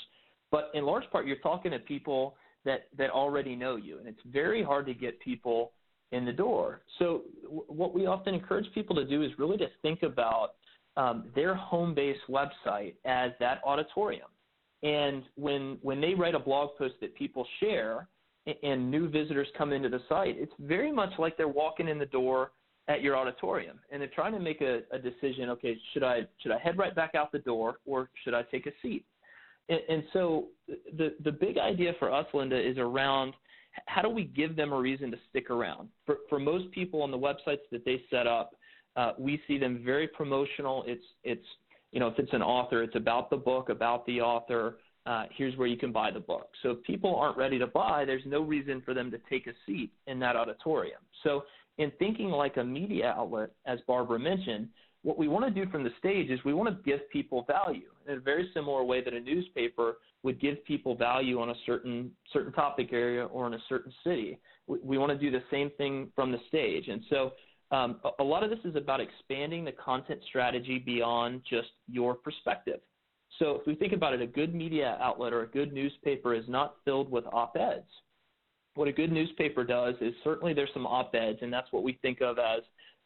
But 0.53 0.69
in 0.75 0.85
large 0.85 1.09
part, 1.11 1.25
you're 1.25 1.37
talking 1.37 1.71
to 1.71 1.79
people 1.79 2.35
that 2.63 2.81
that 2.99 3.09
already 3.09 3.55
know 3.55 3.75
you, 3.75 3.97
and 3.97 4.07
it's 4.07 4.21
very 4.27 4.61
hard 4.63 4.85
to 4.85 4.93
get 4.93 5.19
people 5.19 5.71
in 6.11 6.25
the 6.25 6.31
door. 6.31 6.83
So 6.99 7.23
w- 7.43 7.65
what 7.67 7.91
we 7.95 8.05
often 8.05 8.35
encourage 8.35 8.71
people 8.75 8.95
to 8.97 9.03
do 9.03 9.23
is 9.23 9.31
really 9.39 9.57
to 9.57 9.67
think 9.81 10.03
about 10.03 10.49
um, 10.95 11.25
their 11.33 11.55
home 11.55 11.95
base 11.95 12.21
website 12.29 12.93
as 13.03 13.31
that 13.39 13.61
auditorium. 13.65 14.29
And 14.83 15.23
when 15.35 15.79
when 15.81 15.99
they 15.99 16.13
write 16.13 16.35
a 16.35 16.39
blog 16.39 16.77
post 16.77 16.95
that 17.01 17.15
people 17.15 17.47
share, 17.59 18.07
and, 18.61 18.91
new 18.91 19.09
visitors 19.09 19.47
come 19.57 19.73
into 19.73 19.89
the 19.89 20.01
site, 20.07 20.35
it's 20.37 20.53
very 20.59 20.91
much 20.91 21.13
like 21.17 21.35
they're 21.35 21.47
walking 21.47 21.87
in 21.87 21.97
the 21.97 22.05
door 22.05 22.51
at 22.87 23.01
your 23.01 23.17
auditorium, 23.17 23.79
and 23.89 23.99
they're 23.99 24.17
trying 24.19 24.33
to 24.33 24.39
make 24.39 24.61
a, 24.61 24.81
a 24.91 24.99
decision. 24.99 25.49
Okay, 25.49 25.77
should 25.93 26.03
I 26.03 26.27
should 26.41 26.51
I 26.51 26.59
head 26.59 26.77
right 26.77 26.93
back 26.93 27.15
out 27.15 27.31
the 27.31 27.39
door, 27.39 27.77
or 27.87 28.09
should 28.23 28.35
I 28.35 28.43
take 28.43 28.67
a 28.67 28.75
seat? 28.83 29.03
And, 29.69 30.03
so 30.11 30.47
the 30.67 31.15
the 31.23 31.31
big 31.31 31.57
idea 31.57 31.93
for 31.99 32.11
us, 32.11 32.25
Linda, 32.33 32.59
is 32.59 32.77
around 32.77 33.33
how 33.87 34.01
do 34.01 34.09
we 34.09 34.25
give 34.25 34.55
them 34.55 34.71
a 34.71 34.77
reason 34.77 35.09
to 35.11 35.17
stick 35.29 35.49
around? 35.49 35.89
For 36.05 36.17
for 36.29 36.39
most 36.39 36.69
people 36.71 37.01
on 37.01 37.11
the 37.11 37.17
websites 37.17 37.61
that 37.71 37.85
they 37.85 38.03
set 38.09 38.27
up, 38.27 38.55
uh, 38.95 39.13
we 39.17 39.41
see 39.47 39.57
them 39.57 39.81
very 39.83 40.07
promotional. 40.07 40.83
It's 40.85 41.05
it's 41.23 41.45
you 41.91 41.99
know 41.99 42.07
if 42.07 42.19
it's 42.19 42.33
an 42.33 42.41
author, 42.41 42.83
it's 42.83 42.95
about 42.95 43.29
the 43.29 43.37
book, 43.37 43.69
about 43.69 44.05
the 44.05 44.21
author. 44.21 44.77
Uh, 45.05 45.25
here's 45.35 45.57
where 45.57 45.67
you 45.67 45.75
can 45.75 45.91
buy 45.91 46.09
the 46.11 46.19
book. 46.19 46.49
So 46.61 46.71
if 46.71 46.83
people 46.83 47.13
aren't 47.15 47.37
ready 47.37 47.59
to 47.59 47.67
buy, 47.67 48.05
there's 48.05 48.23
no 48.25 48.41
reason 48.41 48.81
for 48.85 48.93
them 48.93 49.11
to 49.11 49.19
take 49.29 49.47
a 49.47 49.53
seat 49.65 49.91
in 50.07 50.17
that 50.19 50.37
auditorium. 50.37 51.01
So 51.23 51.43
in 51.77 51.91
thinking 51.99 52.29
like 52.29 52.55
a 52.55 52.63
media 52.63 53.13
outlet, 53.17 53.49
as 53.65 53.79
Barbara 53.85 54.17
mentioned, 54.17 54.69
what 55.03 55.17
we 55.17 55.27
want 55.27 55.45
to 55.45 55.51
do 55.51 55.69
from 55.69 55.83
the 55.83 55.91
stage 55.99 56.29
is 56.29 56.39
we 56.43 56.53
want 56.53 56.69
to 56.69 56.89
give 56.89 57.07
people 57.09 57.45
value 57.45 57.89
in 58.07 58.15
a 58.15 58.19
very 58.19 58.49
similar 58.53 58.83
way 58.83 59.03
that 59.03 59.13
a 59.13 59.19
newspaper 59.19 59.97
would 60.23 60.39
give 60.39 60.63
people 60.63 60.95
value 60.95 61.41
on 61.41 61.49
a 61.49 61.55
certain 61.65 62.09
certain 62.31 62.53
topic 62.53 62.89
area 62.93 63.25
or 63.25 63.45
in 63.45 63.53
a 63.53 63.61
certain 63.67 63.93
city. 64.03 64.39
We, 64.67 64.79
we 64.81 64.97
want 64.97 65.11
to 65.11 65.17
do 65.17 65.29
the 65.29 65.43
same 65.51 65.69
thing 65.77 66.09
from 66.15 66.31
the 66.31 66.39
stage, 66.47 66.87
and 66.87 67.01
so 67.09 67.33
um, 67.71 67.99
a, 68.05 68.21
a 68.21 68.23
lot 68.23 68.43
of 68.43 68.49
this 68.49 68.59
is 68.63 68.75
about 68.75 69.01
expanding 69.01 69.65
the 69.65 69.73
content 69.73 70.21
strategy 70.27 70.79
beyond 70.79 71.41
just 71.49 71.69
your 71.87 72.15
perspective. 72.15 72.79
So 73.39 73.59
if 73.59 73.67
we 73.67 73.75
think 73.75 73.93
about 73.93 74.13
it, 74.13 74.21
a 74.21 74.27
good 74.27 74.53
media 74.53 74.97
outlet 75.01 75.33
or 75.33 75.41
a 75.41 75.47
good 75.47 75.73
newspaper 75.73 76.33
is 76.33 76.45
not 76.47 76.75
filled 76.85 77.11
with 77.11 77.25
op-eds. 77.33 77.89
What 78.75 78.87
a 78.87 78.91
good 78.91 79.11
newspaper 79.11 79.63
does 79.63 79.95
is 80.01 80.13
certainly 80.23 80.53
there's 80.53 80.69
some 80.73 80.85
op-eds, 80.85 81.39
and 81.41 81.51
that's 81.51 81.71
what 81.71 81.83
we 81.83 81.99
think 82.01 82.21
of 82.21 82.37
as 82.39 82.61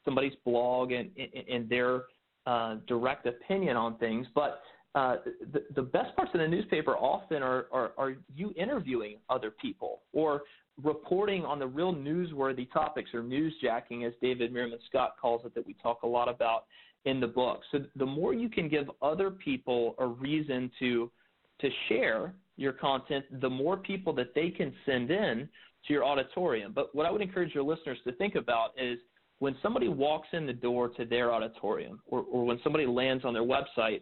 somebody's 0.07 0.37
blog 0.45 0.91
and, 0.91 1.09
and 1.51 1.67
their 1.67 2.03
uh, 2.45 2.77
direct 2.87 3.25
opinion 3.27 3.75
on 3.75 3.97
things. 3.97 4.25
But 4.33 4.61
uh, 4.95 5.17
the, 5.51 5.63
the 5.75 5.81
best 5.81 6.15
parts 6.15 6.31
of 6.33 6.39
the 6.39 6.47
newspaper 6.47 6.95
often 6.95 7.43
are, 7.43 7.65
are, 7.73 7.91
are 7.97 8.13
you 8.33 8.53
interviewing 8.55 9.17
other 9.29 9.51
people 9.51 10.01
or 10.13 10.43
reporting 10.81 11.43
on 11.43 11.59
the 11.59 11.67
real 11.67 11.93
newsworthy 11.93 12.71
topics 12.71 13.09
or 13.13 13.21
newsjacking, 13.21 14.07
as 14.07 14.13
David 14.21 14.53
Meerman 14.53 14.79
Scott 14.87 15.15
calls 15.19 15.41
it, 15.45 15.53
that 15.55 15.65
we 15.65 15.75
talk 15.83 16.03
a 16.03 16.07
lot 16.07 16.29
about 16.29 16.65
in 17.05 17.19
the 17.19 17.27
book. 17.27 17.61
So 17.71 17.79
the 17.95 18.05
more 18.05 18.33
you 18.33 18.49
can 18.49 18.69
give 18.69 18.89
other 19.01 19.29
people 19.29 19.95
a 19.99 20.07
reason 20.07 20.71
to 20.79 21.11
to 21.59 21.69
share 21.89 22.33
your 22.55 22.71
content, 22.71 23.25
the 23.41 23.49
more 23.49 23.77
people 23.77 24.13
that 24.13 24.35
they 24.35 24.49
can 24.49 24.71
send 24.85 25.09
in 25.09 25.49
to 25.87 25.93
your 25.93 26.05
auditorium. 26.05 26.71
But 26.73 26.93
what 26.93 27.07
I 27.07 27.11
would 27.11 27.21
encourage 27.21 27.55
your 27.55 27.63
listeners 27.63 27.97
to 28.05 28.11
think 28.13 28.35
about 28.35 28.69
is 28.77 28.99
when 29.39 29.55
somebody 29.61 29.87
walks 29.87 30.27
in 30.33 30.45
the 30.45 30.53
door 30.53 30.89
to 30.89 31.05
their 31.05 31.31
auditorium 31.31 32.01
or, 32.05 32.25
or 32.31 32.45
when 32.45 32.59
somebody 32.63 32.85
lands 32.85 33.23
on 33.23 33.33
their 33.33 33.43
website, 33.43 34.01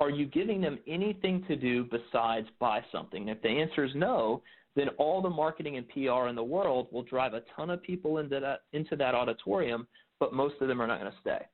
are 0.00 0.10
you 0.10 0.26
giving 0.26 0.60
them 0.60 0.78
anything 0.86 1.44
to 1.48 1.56
do 1.56 1.84
besides 1.84 2.46
buy 2.58 2.82
something? 2.92 3.28
If 3.28 3.40
the 3.42 3.48
answer 3.48 3.84
is 3.84 3.92
no, 3.94 4.42
then 4.76 4.88
all 4.98 5.22
the 5.22 5.30
marketing 5.30 5.76
and 5.76 5.88
PR 5.88 6.28
in 6.28 6.34
the 6.34 6.44
world 6.44 6.88
will 6.90 7.04
drive 7.04 7.32
a 7.34 7.42
ton 7.56 7.70
of 7.70 7.82
people 7.82 8.18
into 8.18 8.40
that 8.40 8.62
into 8.72 8.96
that 8.96 9.14
auditorium, 9.14 9.86
but 10.18 10.32
most 10.34 10.56
of 10.60 10.68
them 10.68 10.82
are 10.82 10.86
not 10.86 11.00
going 11.00 11.12
to 11.12 11.18
stay. 11.20 11.46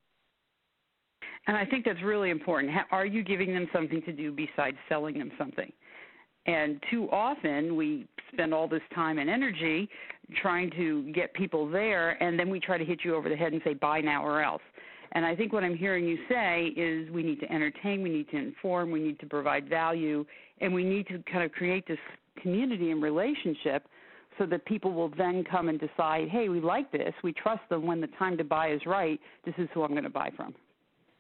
And 1.47 1.57
I 1.57 1.65
think 1.65 1.85
that's 1.85 2.03
really 2.03 2.31
important. 2.31 2.73
Are 2.91 3.07
you 3.07 3.23
giving 3.23 3.53
them 3.53 3.69
something 3.73 4.03
to 4.03 4.13
do 4.13 4.33
besides 4.33 4.77
selling 4.89 5.19
them 5.19 5.31
something? 5.39 5.73
And 6.51 6.83
too 6.91 7.09
often 7.13 7.77
we 7.77 8.09
spend 8.33 8.53
all 8.53 8.67
this 8.67 8.83
time 8.93 9.19
and 9.19 9.31
energy 9.31 9.89
trying 10.43 10.71
to 10.73 11.05
get 11.13 11.33
people 11.33 11.69
there, 11.69 12.21
and 12.23 12.39
then 12.39 12.51
we 12.51 12.59
try 12.59 12.77
to 12.77 12.85
hit 12.85 13.01
you 13.05 13.15
over 13.15 13.29
the 13.29 13.37
head 13.37 13.53
and 13.53 13.63
say, 13.65 13.75
buy 13.75 14.01
now 14.01 14.25
or 14.25 14.43
else. 14.43 14.63
And 15.13 15.25
I 15.25 15.37
think 15.37 15.53
what 15.53 15.63
I'm 15.63 15.77
hearing 15.77 16.07
you 16.07 16.19
say 16.29 16.73
is 16.77 17.09
we 17.11 17.23
need 17.23 17.39
to 17.41 17.53
entertain, 17.53 18.03
we 18.03 18.11
need 18.11 18.29
to 18.31 18.37
inform, 18.37 18.91
we 18.91 19.01
need 19.01 19.21
to 19.21 19.27
provide 19.27 19.69
value, 19.69 20.25
and 20.61 20.75
we 20.75 20.83
need 20.83 21.07
to 21.09 21.23
kind 21.31 21.45
of 21.45 21.53
create 21.53 21.87
this 21.87 21.99
community 22.43 22.91
and 22.91 23.01
relationship 23.01 23.87
so 24.39 24.47
that 24.47 24.65
people 24.65 24.93
will 24.93 25.11
then 25.17 25.45
come 25.45 25.69
and 25.69 25.79
decide, 25.79 26.29
hey, 26.29 26.49
we 26.49 26.61
like 26.61 26.91
this, 26.91 27.13
we 27.23 27.33
trust 27.33 27.63
them 27.69 27.87
when 27.87 28.01
the 28.01 28.09
time 28.19 28.37
to 28.39 28.45
buy 28.45 28.73
is 28.73 28.81
right, 28.87 29.21
this 29.45 29.55
is 29.59 29.69
who 29.73 29.83
I'm 29.83 29.91
going 29.91 30.05
to 30.05 30.11
buy 30.11 30.31
from. 30.37 30.55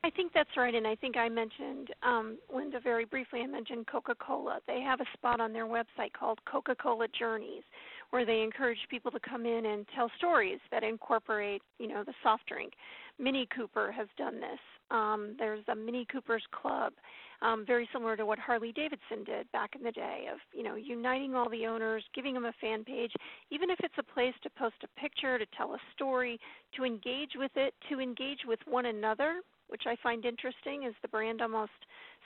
I 0.02 0.08
think 0.08 0.32
that's 0.32 0.56
right, 0.56 0.74
and 0.74 0.86
I 0.86 0.94
think 0.94 1.18
I 1.18 1.28
mentioned 1.28 1.88
um, 2.02 2.38
Linda 2.52 2.80
very 2.80 3.04
briefly. 3.04 3.42
I 3.42 3.46
mentioned 3.46 3.86
Coca-Cola. 3.86 4.60
They 4.66 4.80
have 4.80 5.00
a 5.00 5.04
spot 5.12 5.40
on 5.40 5.52
their 5.52 5.66
website 5.66 6.14
called 6.18 6.38
Coca-Cola 6.50 7.06
Journeys, 7.18 7.62
where 8.08 8.24
they 8.24 8.40
encourage 8.40 8.78
people 8.88 9.10
to 9.10 9.20
come 9.20 9.44
in 9.44 9.66
and 9.66 9.86
tell 9.94 10.10
stories 10.16 10.58
that 10.70 10.82
incorporate, 10.82 11.60
you 11.78 11.86
know, 11.86 12.02
the 12.02 12.14
soft 12.22 12.46
drink. 12.46 12.72
Mini 13.18 13.46
Cooper 13.54 13.92
has 13.92 14.08
done 14.16 14.36
this. 14.36 14.58
Um, 14.90 15.36
there's 15.38 15.64
a 15.68 15.74
Mini 15.74 16.06
Cooper's 16.10 16.42
Club, 16.50 16.94
um, 17.42 17.64
very 17.66 17.86
similar 17.92 18.16
to 18.16 18.24
what 18.24 18.38
Harley 18.38 18.72
Davidson 18.72 19.22
did 19.26 19.52
back 19.52 19.76
in 19.76 19.82
the 19.82 19.92
day, 19.92 20.28
of 20.32 20.38
you 20.54 20.62
know 20.62 20.76
uniting 20.76 21.34
all 21.34 21.50
the 21.50 21.66
owners, 21.66 22.02
giving 22.14 22.32
them 22.32 22.46
a 22.46 22.54
fan 22.58 22.84
page, 22.84 23.12
even 23.50 23.68
if 23.68 23.78
it's 23.80 23.94
a 23.98 24.14
place 24.14 24.34
to 24.42 24.50
post 24.58 24.76
a 24.82 25.00
picture, 25.00 25.38
to 25.38 25.46
tell 25.56 25.74
a 25.74 25.78
story, 25.94 26.40
to 26.74 26.84
engage 26.84 27.32
with 27.36 27.52
it, 27.54 27.74
to 27.90 28.00
engage 28.00 28.40
with 28.46 28.58
one 28.66 28.86
another 28.86 29.42
which 29.70 29.84
I 29.86 29.96
find 30.02 30.24
interesting 30.24 30.84
is 30.84 30.94
the 31.02 31.08
brand 31.08 31.40
almost 31.40 31.70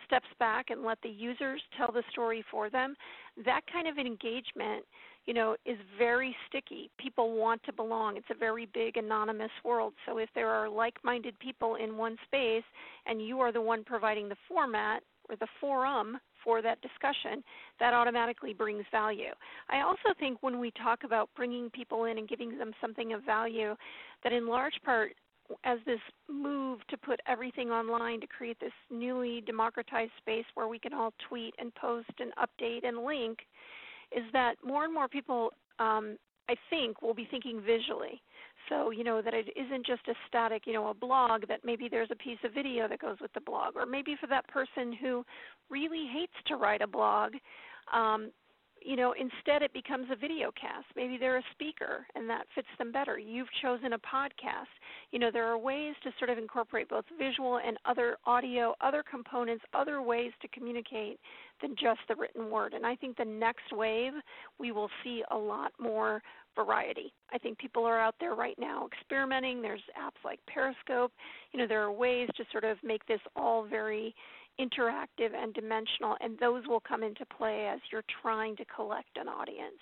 steps 0.06 0.28
back 0.38 0.70
and 0.70 0.82
let 0.82 0.98
the 1.02 1.08
users 1.08 1.62
tell 1.76 1.92
the 1.92 2.02
story 2.10 2.44
for 2.50 2.70
them. 2.70 2.94
That 3.44 3.62
kind 3.72 3.86
of 3.86 3.98
engagement, 3.98 4.84
you 5.26 5.34
know, 5.34 5.56
is 5.64 5.78
very 5.98 6.34
sticky. 6.48 6.90
People 6.98 7.36
want 7.36 7.62
to 7.64 7.72
belong. 7.72 8.16
It's 8.16 8.26
a 8.30 8.38
very 8.38 8.66
big 8.72 8.96
anonymous 8.96 9.50
world. 9.64 9.94
So 10.06 10.18
if 10.18 10.28
there 10.34 10.48
are 10.48 10.68
like-minded 10.68 11.38
people 11.38 11.76
in 11.76 11.96
one 11.96 12.16
space 12.26 12.64
and 13.06 13.24
you 13.24 13.40
are 13.40 13.52
the 13.52 13.60
one 13.60 13.84
providing 13.84 14.28
the 14.28 14.36
format 14.48 15.02
or 15.28 15.36
the 15.36 15.48
forum 15.60 16.18
for 16.42 16.60
that 16.60 16.78
discussion, 16.82 17.42
that 17.80 17.94
automatically 17.94 18.52
brings 18.52 18.84
value. 18.90 19.32
I 19.70 19.80
also 19.80 20.12
think 20.20 20.42
when 20.42 20.60
we 20.60 20.70
talk 20.72 21.00
about 21.02 21.30
bringing 21.34 21.70
people 21.70 22.04
in 22.04 22.18
and 22.18 22.28
giving 22.28 22.58
them 22.58 22.72
something 22.82 23.14
of 23.14 23.24
value, 23.24 23.74
that 24.22 24.34
in 24.34 24.46
large 24.46 24.78
part 24.84 25.12
as 25.64 25.78
this 25.86 26.00
move 26.28 26.80
to 26.88 26.96
put 26.96 27.20
everything 27.26 27.70
online 27.70 28.20
to 28.20 28.26
create 28.26 28.58
this 28.60 28.72
newly 28.90 29.42
democratized 29.42 30.12
space 30.18 30.44
where 30.54 30.68
we 30.68 30.78
can 30.78 30.92
all 30.92 31.12
tweet 31.28 31.54
and 31.58 31.74
post 31.74 32.10
and 32.18 32.32
update 32.36 32.86
and 32.86 33.04
link 33.04 33.38
is 34.16 34.24
that 34.32 34.54
more 34.64 34.84
and 34.84 34.94
more 34.94 35.08
people 35.08 35.50
um, 35.78 36.16
I 36.48 36.54
think 36.70 37.00
will 37.02 37.14
be 37.14 37.26
thinking 37.30 37.62
visually. 37.64 38.22
So, 38.68 38.90
you 38.90 39.04
know, 39.04 39.20
that 39.22 39.34
it 39.34 39.48
isn't 39.56 39.86
just 39.86 40.06
a 40.08 40.14
static, 40.28 40.62
you 40.66 40.72
know, 40.72 40.88
a 40.88 40.94
blog, 40.94 41.46
that 41.48 41.60
maybe 41.64 41.88
there's 41.88 42.10
a 42.10 42.16
piece 42.16 42.38
of 42.44 42.52
video 42.52 42.88
that 42.88 43.00
goes 43.00 43.16
with 43.20 43.32
the 43.32 43.40
blog. 43.40 43.76
Or 43.76 43.86
maybe 43.86 44.16
for 44.20 44.26
that 44.28 44.46
person 44.48 44.92
who 44.92 45.24
really 45.70 46.06
hates 46.12 46.32
to 46.46 46.56
write 46.56 46.82
a 46.82 46.86
blog, 46.86 47.32
um, 47.92 48.30
you 48.84 48.96
know, 48.96 49.14
instead 49.18 49.62
it 49.62 49.72
becomes 49.72 50.08
a 50.12 50.16
video 50.16 50.50
cast. 50.60 50.86
Maybe 50.94 51.16
they're 51.16 51.38
a 51.38 51.42
speaker 51.52 52.06
and 52.14 52.28
that 52.28 52.46
fits 52.54 52.68
them 52.78 52.92
better. 52.92 53.18
You've 53.18 53.48
chosen 53.62 53.94
a 53.94 53.98
podcast. 53.98 54.70
You 55.10 55.18
know, 55.18 55.30
there 55.32 55.46
are 55.46 55.58
ways 55.58 55.94
to 56.02 56.10
sort 56.18 56.30
of 56.30 56.36
incorporate 56.36 56.88
both 56.88 57.04
visual 57.18 57.60
and 57.66 57.78
other 57.86 58.18
audio, 58.26 58.74
other 58.80 59.02
components, 59.08 59.64
other 59.72 60.02
ways 60.02 60.32
to 60.42 60.48
communicate 60.48 61.18
than 61.62 61.74
just 61.80 62.00
the 62.08 62.14
written 62.14 62.50
word. 62.50 62.74
And 62.74 62.84
I 62.84 62.94
think 62.94 63.16
the 63.16 63.24
next 63.24 63.72
wave, 63.72 64.12
we 64.58 64.70
will 64.70 64.90
see 65.02 65.22
a 65.30 65.36
lot 65.36 65.72
more 65.80 66.22
variety. 66.54 67.12
I 67.32 67.38
think 67.38 67.58
people 67.58 67.84
are 67.84 67.98
out 67.98 68.14
there 68.20 68.34
right 68.34 68.56
now 68.58 68.86
experimenting. 68.92 69.62
There's 69.62 69.82
apps 69.98 70.22
like 70.24 70.40
Periscope. 70.46 71.12
You 71.52 71.60
know, 71.60 71.66
there 71.66 71.82
are 71.82 71.92
ways 71.92 72.28
to 72.36 72.44
sort 72.52 72.64
of 72.64 72.76
make 72.84 73.04
this 73.06 73.20
all 73.34 73.66
very 73.66 74.14
interactive 74.60 75.34
and 75.34 75.52
dimensional, 75.54 76.16
and 76.20 76.38
those 76.38 76.66
will 76.66 76.80
come 76.80 77.02
into 77.02 77.24
play 77.26 77.68
as 77.72 77.80
you're 77.90 78.04
trying 78.22 78.56
to 78.56 78.64
collect 78.74 79.16
an 79.16 79.28
audience. 79.28 79.80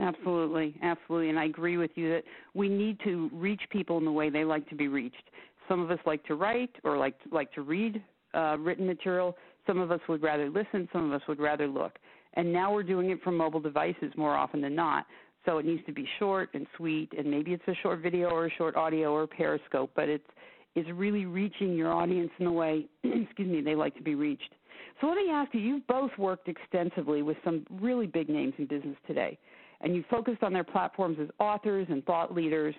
Absolutely, 0.00 0.74
absolutely, 0.82 1.30
and 1.30 1.38
I 1.38 1.44
agree 1.44 1.76
with 1.76 1.92
you 1.94 2.10
that 2.10 2.24
we 2.54 2.68
need 2.68 2.98
to 3.04 3.30
reach 3.32 3.62
people 3.70 3.96
in 3.98 4.04
the 4.04 4.12
way 4.12 4.28
they 4.28 4.44
like 4.44 4.68
to 4.68 4.74
be 4.74 4.88
reached. 4.88 5.30
Some 5.68 5.80
of 5.80 5.90
us 5.90 6.00
like 6.04 6.24
to 6.26 6.34
write 6.34 6.74
or 6.82 6.98
like 6.98 7.14
like 7.30 7.52
to 7.54 7.62
read 7.62 8.02
uh, 8.34 8.56
written 8.58 8.86
material. 8.86 9.36
Some 9.66 9.78
of 9.78 9.90
us 9.90 10.00
would 10.08 10.22
rather 10.22 10.50
listen. 10.50 10.88
Some 10.92 11.10
of 11.10 11.12
us 11.12 11.26
would 11.28 11.38
rather 11.38 11.66
look. 11.66 11.92
And 12.34 12.52
now 12.52 12.72
we're 12.72 12.82
doing 12.82 13.10
it 13.10 13.22
from 13.22 13.36
mobile 13.36 13.60
devices 13.60 14.12
more 14.16 14.36
often 14.36 14.60
than 14.60 14.74
not. 14.74 15.06
So 15.46 15.58
it 15.58 15.66
needs 15.66 15.84
to 15.86 15.92
be 15.92 16.08
short 16.18 16.50
and 16.54 16.66
sweet, 16.76 17.10
and 17.16 17.30
maybe 17.30 17.52
it's 17.52 17.66
a 17.68 17.74
short 17.82 18.00
video 18.00 18.30
or 18.30 18.46
a 18.46 18.50
short 18.50 18.76
audio 18.76 19.12
or 19.12 19.26
Periscope, 19.26 19.90
but 19.94 20.08
it's 20.08 20.26
is 20.74 20.86
really 20.92 21.26
reaching 21.26 21.74
your 21.74 21.92
audience 21.92 22.30
in 22.38 22.46
the 22.46 22.52
way, 22.52 22.86
excuse 23.04 23.48
me, 23.48 23.60
they 23.60 23.74
like 23.74 23.94
to 23.96 24.02
be 24.02 24.14
reached. 24.14 24.54
So 25.00 25.08
let 25.08 25.16
me 25.16 25.30
ask 25.30 25.52
you, 25.54 25.60
you've 25.60 25.86
both 25.86 26.10
worked 26.18 26.48
extensively 26.48 27.22
with 27.22 27.36
some 27.44 27.66
really 27.70 28.06
big 28.06 28.28
names 28.28 28.54
in 28.58 28.66
business 28.66 28.96
today, 29.06 29.38
and 29.80 29.94
you 29.94 30.04
focused 30.10 30.42
on 30.42 30.52
their 30.52 30.64
platforms 30.64 31.18
as 31.20 31.28
authors 31.38 31.86
and 31.90 32.04
thought 32.04 32.34
leaders. 32.34 32.74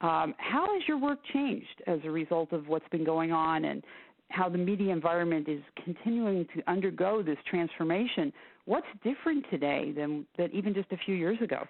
Um, 0.00 0.34
how 0.38 0.66
has 0.72 0.82
your 0.88 0.98
work 0.98 1.18
changed 1.32 1.82
as 1.86 2.00
a 2.04 2.10
result 2.10 2.52
of 2.52 2.66
what's 2.68 2.88
been 2.90 3.04
going 3.04 3.32
on 3.32 3.66
and 3.66 3.84
how 4.30 4.48
the 4.48 4.58
media 4.58 4.92
environment 4.92 5.48
is 5.48 5.60
continuing 5.84 6.46
to 6.56 6.62
undergo 6.66 7.22
this 7.22 7.36
transformation? 7.48 8.32
What's 8.64 8.86
different 9.04 9.44
today 9.50 9.92
than, 9.94 10.26
than 10.38 10.50
even 10.52 10.72
just 10.72 10.90
a 10.92 10.96
few 11.04 11.14
years 11.14 11.38
ago? 11.42 11.66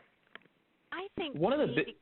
I 0.93 1.09
think 1.17 1.37
one 1.37 1.53
of 1.53 1.61
the 1.61 1.75
big 1.75 1.95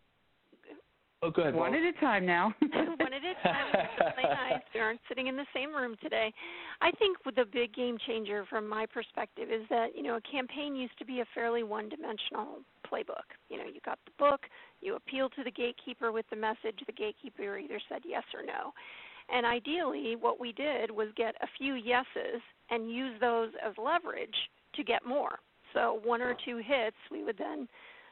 Oh, 1.21 1.31
go 1.31 1.43
ahead. 1.43 1.55
One 1.55 1.75
at 1.75 1.83
a 1.83 1.93
time 2.01 2.25
now. 2.25 2.55
One 2.61 3.08
at 3.25 3.37
a 3.37 3.49
time. 3.49 4.61
We 4.75 4.81
aren't 4.81 5.01
sitting 5.09 5.27
in 5.27 5.37
the 5.37 5.47
same 5.55 5.75
room 5.75 5.97
today. 6.03 6.33
I 6.81 6.91
think 6.93 7.19
the 7.25 7.45
big 7.45 7.75
game 7.75 7.99
changer 8.07 8.45
from 8.49 8.69
my 8.69 8.87
perspective 8.87 9.49
is 9.51 9.63
that 9.71 9.97
you 9.97 10.03
know 10.03 10.17
a 10.17 10.21
campaign 10.21 10.75
used 10.75 10.99
to 10.99 11.05
be 11.05 11.21
a 11.21 11.25
fairly 11.35 11.63
one-dimensional 11.63 12.59
playbook. 12.91 13.29
You 13.49 13.59
know, 13.59 13.65
you 13.65 13.81
got 13.85 13.99
the 14.05 14.13
book, 14.19 14.41
you 14.81 14.97
appealed 14.97 15.33
to 15.37 15.45
the 15.45 15.51
gatekeeper 15.51 16.13
with 16.13 16.27
the 16.31 16.37
message. 16.37 16.79
The 16.87 16.93
gatekeeper 16.93 17.59
either 17.59 17.81
said 17.89 18.03
yes 18.05 18.25
or 18.35 18.43
no. 18.45 18.73
And 19.31 19.45
ideally, 19.45 20.17
what 20.17 20.41
we 20.41 20.53
did 20.53 20.91
was 20.91 21.09
get 21.17 21.35
a 21.43 21.47
few 21.59 21.75
yeses 21.75 22.41
and 22.71 22.91
use 22.91 23.15
those 23.21 23.51
as 23.65 23.75
leverage 23.77 24.35
to 24.75 24.83
get 24.83 25.05
more. 25.07 25.39
So 25.75 26.01
one 26.03 26.23
or 26.23 26.35
two 26.45 26.57
hits, 26.59 26.97
we 27.11 27.25
would 27.25 27.37
then 27.37 27.69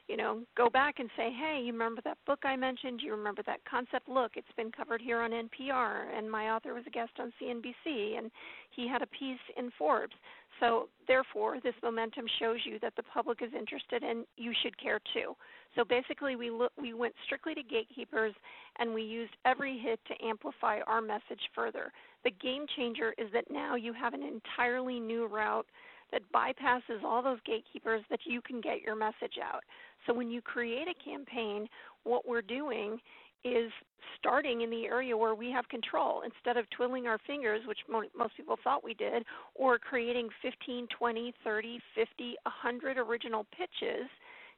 you 0.09 0.17
know, 0.17 0.41
go 0.57 0.71
back 0.71 0.97
and 0.99 1.11
say, 1.17 1.31
hey, 1.33 1.61
you 1.65 1.73
remember 1.73 2.01
that 2.05 2.19
book 2.27 2.41
I 2.45 2.55
mentioned? 2.55 3.01
You 3.03 3.11
remember 3.13 3.43
that 3.47 3.61
concept? 3.69 4.09
Look, 4.09 4.33
it's 4.37 4.47
been 4.57 4.71
covered 4.71 5.01
here 5.01 5.21
on 5.21 5.33
NPR, 5.33 6.17
and 6.17 6.31
my 6.31 6.51
author 6.51 6.75
was 6.75 6.85
a 6.87 6.91
guest 6.91 7.13
on 7.19 7.33
CNBC, 7.41 8.19
and 8.19 8.31
he 8.71 8.89
had 8.89 9.03
a 9.03 9.07
piece 9.07 9.39
in 9.57 9.71
Forbes. 9.77 10.15
So, 10.61 10.89
therefore, 11.09 11.59
this 11.63 11.75
momentum 11.83 12.27
shows 12.39 12.59
you 12.65 12.79
that 12.81 12.95
the 12.97 13.03
public 13.03 13.43
is 13.43 13.51
interested, 13.59 14.03
and 14.03 14.25
you 14.37 14.53
should 14.63 14.81
care 14.81 15.01
too. 15.13 15.35
So, 15.75 15.85
basically, 15.85 16.37
we 16.37 16.51
we 16.81 16.95
went 16.95 17.15
strictly 17.25 17.55
to 17.55 17.63
gatekeepers, 17.63 18.35
and 18.79 18.95
we 18.95 19.03
used 19.03 19.33
every 19.45 19.79
hit 19.79 20.01
to 20.07 20.25
amplify 20.25 20.81
our 20.87 21.01
message 21.01 21.51
further. 21.55 21.93
The 22.25 22.31
game 22.31 22.67
changer 22.77 23.13
is 23.19 23.31
that 23.33 23.51
now 23.51 23.75
you 23.75 23.93
have 23.93 24.15
an 24.15 24.23
entirely 24.23 25.01
new 25.01 25.27
route 25.27 25.67
that 26.13 26.23
bypasses 26.35 27.03
all 27.05 27.23
those 27.23 27.39
gatekeepers 27.45 28.03
that 28.11 28.21
you 28.25 28.41
can 28.41 28.61
get 28.61 28.83
your 28.83 28.97
message 28.97 29.39
out. 29.43 29.63
So 30.07 30.15
when 30.15 30.31
you 30.31 30.41
create 30.41 30.87
a 30.89 31.05
campaign, 31.05 31.69
what 32.05 32.27
we're 32.27 32.43
doing 32.43 32.99
is 33.45 33.71
starting 34.19 34.63
in 34.63 34.71
the 34.71 34.87
area 34.87 35.17
where 35.17 35.35
we 35.35 35.51
have 35.51 35.69
control 35.69 36.23
instead 36.23 36.57
of 36.57 36.69
twiddling 36.71 37.07
our 37.07 37.19
fingers, 37.27 37.61
which 37.67 37.79
mo- 37.89 38.03
most 38.17 38.37
people 38.37 38.57
thought 38.63 38.83
we 38.83 38.95
did, 38.95 39.25
or 39.55 39.79
creating 39.79 40.29
15, 40.43 40.89
20, 40.99 41.35
30, 41.45 41.81
50, 41.95 42.37
100 42.45 42.99
original 42.99 43.47
pitches 43.57 44.09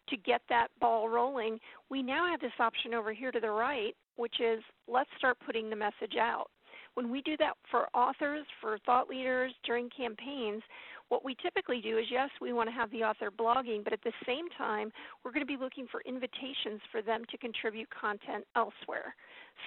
to 0.09 0.17
get 0.17 0.41
that 0.49 0.69
ball 0.81 1.09
rolling. 1.09 1.59
We 1.91 2.03
now 2.03 2.31
have 2.31 2.41
this 2.41 2.53
option 2.59 2.95
over 2.95 3.13
here 3.13 3.31
to 3.31 3.41
the 3.41 3.51
right, 3.51 3.95
which 4.17 4.41
is 4.41 4.63
let's 4.87 5.11
start 5.19 5.37
putting 5.45 5.69
the 5.69 5.77
message 5.77 6.17
out. 6.19 6.47
When 6.95 7.11
we 7.11 7.21
do 7.23 7.37
that 7.37 7.55
for 7.71 7.87
authors, 7.95 8.47
for 8.61 8.79
thought 8.85 9.09
leaders 9.09 9.53
during 9.65 9.91
campaigns, 9.95 10.63
what 11.09 11.25
we 11.25 11.35
typically 11.43 11.81
do 11.81 11.99
is 11.99 12.07
yes, 12.11 12.31
we 12.41 12.53
want 12.53 12.69
to 12.69 12.75
have 12.75 12.91
the 12.91 13.03
author 13.03 13.31
blogging, 13.31 13.83
but 13.83 13.93
at 13.93 14.03
the 14.05 14.13
same 14.27 14.49
time, 14.57 14.91
we're 15.25 15.33
going 15.33 15.47
to 15.47 15.47
be 15.47 15.57
looking 15.57 15.87
for 15.91 16.03
invitations 16.03 16.81
for 16.91 17.03
them 17.03 17.23
to 17.31 17.39
contribute 17.39 17.89
content 17.91 18.45
elsewhere. 18.57 19.15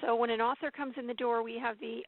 So 0.01 0.15
when 0.15 0.30
an 0.30 0.41
author 0.41 0.71
comes 0.71 0.95
in 0.97 1.08
the 1.08 1.13
door, 1.13 1.43
we 1.43 1.58
have 1.60 1.80
the 1.80 2.04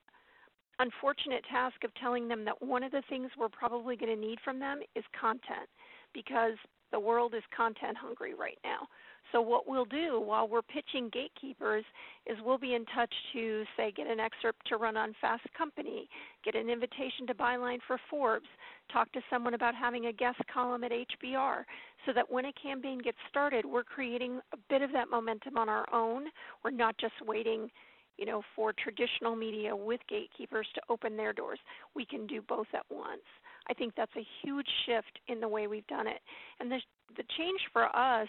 unfortunate 0.80 1.44
task 1.50 1.84
of 1.84 1.94
telling 1.96 2.28
them 2.28 2.46
that 2.46 2.62
one 2.62 2.84
of 2.84 2.92
the 2.92 3.04
things 3.10 3.30
we're 3.38 3.50
probably 3.50 3.96
going 3.96 4.14
to 4.14 4.20
need 4.20 4.40
from 4.44 4.60
them 4.60 4.82
is 4.96 5.04
content 5.20 5.70
because 6.14 6.58
the 6.94 7.00
world 7.00 7.34
is 7.36 7.44
content 7.56 7.98
hungry 7.98 8.34
right 8.34 8.58
now. 8.64 8.88
So 9.34 9.42
what 9.42 9.68
we'll 9.68 9.86
do 9.86 10.22
while 10.22 10.48
we're 10.48 10.62
pitching 10.62 11.10
gatekeepers 11.12 11.84
is 12.28 12.38
we'll 12.46 12.60
be 12.60 12.76
in 12.76 12.86
touch 12.96 13.14
to 13.34 13.64
say 13.76 13.92
get 13.92 14.06
an 14.06 14.20
excerpt 14.20 14.68
to 14.68 14.78
run 14.78 14.96
on 14.96 15.16
Fast 15.20 15.48
Company, 15.58 16.08
get 16.46 16.56
an 16.56 16.70
invitation 16.70 17.26
to 17.28 17.34
byline 17.34 17.80
for 17.88 17.98
Forbes, 18.12 18.46
talk 18.92 19.12
to 19.14 19.22
someone 19.32 19.56
about 19.56 19.74
having 19.74 20.06
a 20.06 20.14
guest 20.14 20.40
column 20.54 20.84
at 20.84 20.92
HBR 20.92 21.64
so 22.06 22.14
that 22.14 22.32
when 22.32 22.46
a 22.46 22.54
campaign 22.54 23.00
gets 23.00 23.18
started, 23.28 23.66
we're 23.66 23.84
creating 23.84 24.40
a 24.54 24.58
bit 24.70 24.84
of 24.84 24.92
that 24.92 25.10
momentum 25.10 25.58
on 25.58 25.68
our 25.68 25.92
own. 25.92 26.26
We're 26.64 26.72
not 26.72 26.96
just 27.00 27.16
waiting 27.26 27.72
you 28.18 28.28
know, 28.28 28.44
for 28.56 28.74
traditional 28.74 29.36
media 29.36 29.76
with 29.76 30.00
gatekeepers 30.08 30.68
to 30.76 30.82
open 30.88 31.18
their 31.18 31.34
doors. 31.34 31.58
We 31.96 32.06
can 32.06 32.28
do 32.28 32.44
both 32.48 32.68
at 32.76 32.86
once. 32.92 33.24
I 33.70 33.74
think 33.74 33.94
that's 33.96 34.16
a 34.18 34.28
huge 34.44 34.68
shift 34.86 35.20
in 35.28 35.40
the 35.40 35.48
way 35.48 35.68
we've 35.68 35.88
done 35.88 36.08
it. 36.08 36.20
And 36.60 36.72
the, 36.72 36.80
the 37.16 37.24
change 37.38 37.62
for 37.72 37.86
us, 37.96 38.28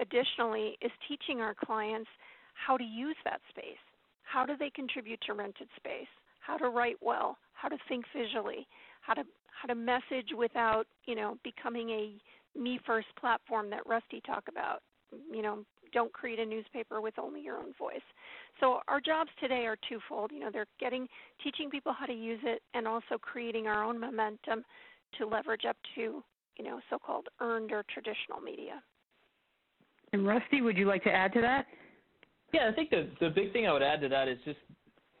additionally, 0.00 0.76
is 0.80 0.90
teaching 1.08 1.40
our 1.40 1.54
clients 1.54 2.08
how 2.54 2.76
to 2.76 2.84
use 2.84 3.16
that 3.24 3.40
space. 3.50 3.84
how 4.22 4.46
do 4.46 4.56
they 4.56 4.70
contribute 4.70 5.20
to 5.26 5.34
rented 5.34 5.68
space, 5.76 6.08
how 6.40 6.56
to 6.56 6.68
write 6.68 6.96
well, 7.00 7.36
how 7.54 7.68
to 7.68 7.76
think 7.88 8.04
visually, 8.16 8.66
how 9.00 9.14
to 9.14 9.24
how 9.60 9.66
to 9.66 9.74
message 9.74 10.30
without 10.36 10.86
you 11.04 11.14
know 11.14 11.36
becoming 11.44 11.90
a 11.90 12.58
me 12.58 12.78
first 12.86 13.08
platform 13.18 13.70
that 13.70 13.86
Rusty 13.86 14.20
talked 14.24 14.48
about. 14.48 14.80
You 15.32 15.42
know, 15.42 15.64
don't 15.92 16.12
create 16.12 16.38
a 16.38 16.46
newspaper 16.46 17.00
with 17.00 17.18
only 17.18 17.40
your 17.40 17.56
own 17.56 17.72
voice. 17.78 18.00
So 18.58 18.80
our 18.88 19.00
jobs 19.00 19.30
today 19.40 19.66
are 19.66 19.76
twofold. 19.88 20.30
You 20.32 20.40
know, 20.40 20.50
they're 20.52 20.66
getting 20.78 21.08
teaching 21.42 21.70
people 21.70 21.92
how 21.98 22.06
to 22.06 22.12
use 22.12 22.40
it 22.42 22.62
and 22.74 22.86
also 22.86 23.18
creating 23.20 23.66
our 23.66 23.84
own 23.84 23.98
momentum 23.98 24.64
to 25.18 25.26
leverage 25.26 25.64
up 25.68 25.76
to, 25.94 26.22
you 26.56 26.64
know, 26.64 26.80
so-called 26.90 27.26
earned 27.40 27.72
or 27.72 27.84
traditional 27.92 28.40
media. 28.40 28.82
And 30.12 30.26
Rusty, 30.26 30.60
would 30.60 30.76
you 30.76 30.86
like 30.86 31.04
to 31.04 31.10
add 31.12 31.32
to 31.34 31.40
that? 31.40 31.66
Yeah, 32.52 32.68
I 32.68 32.74
think 32.74 32.90
the 32.90 33.08
the 33.20 33.30
big 33.30 33.52
thing 33.52 33.66
I 33.66 33.72
would 33.72 33.82
add 33.82 34.00
to 34.00 34.08
that 34.08 34.26
is 34.28 34.38
just 34.44 34.58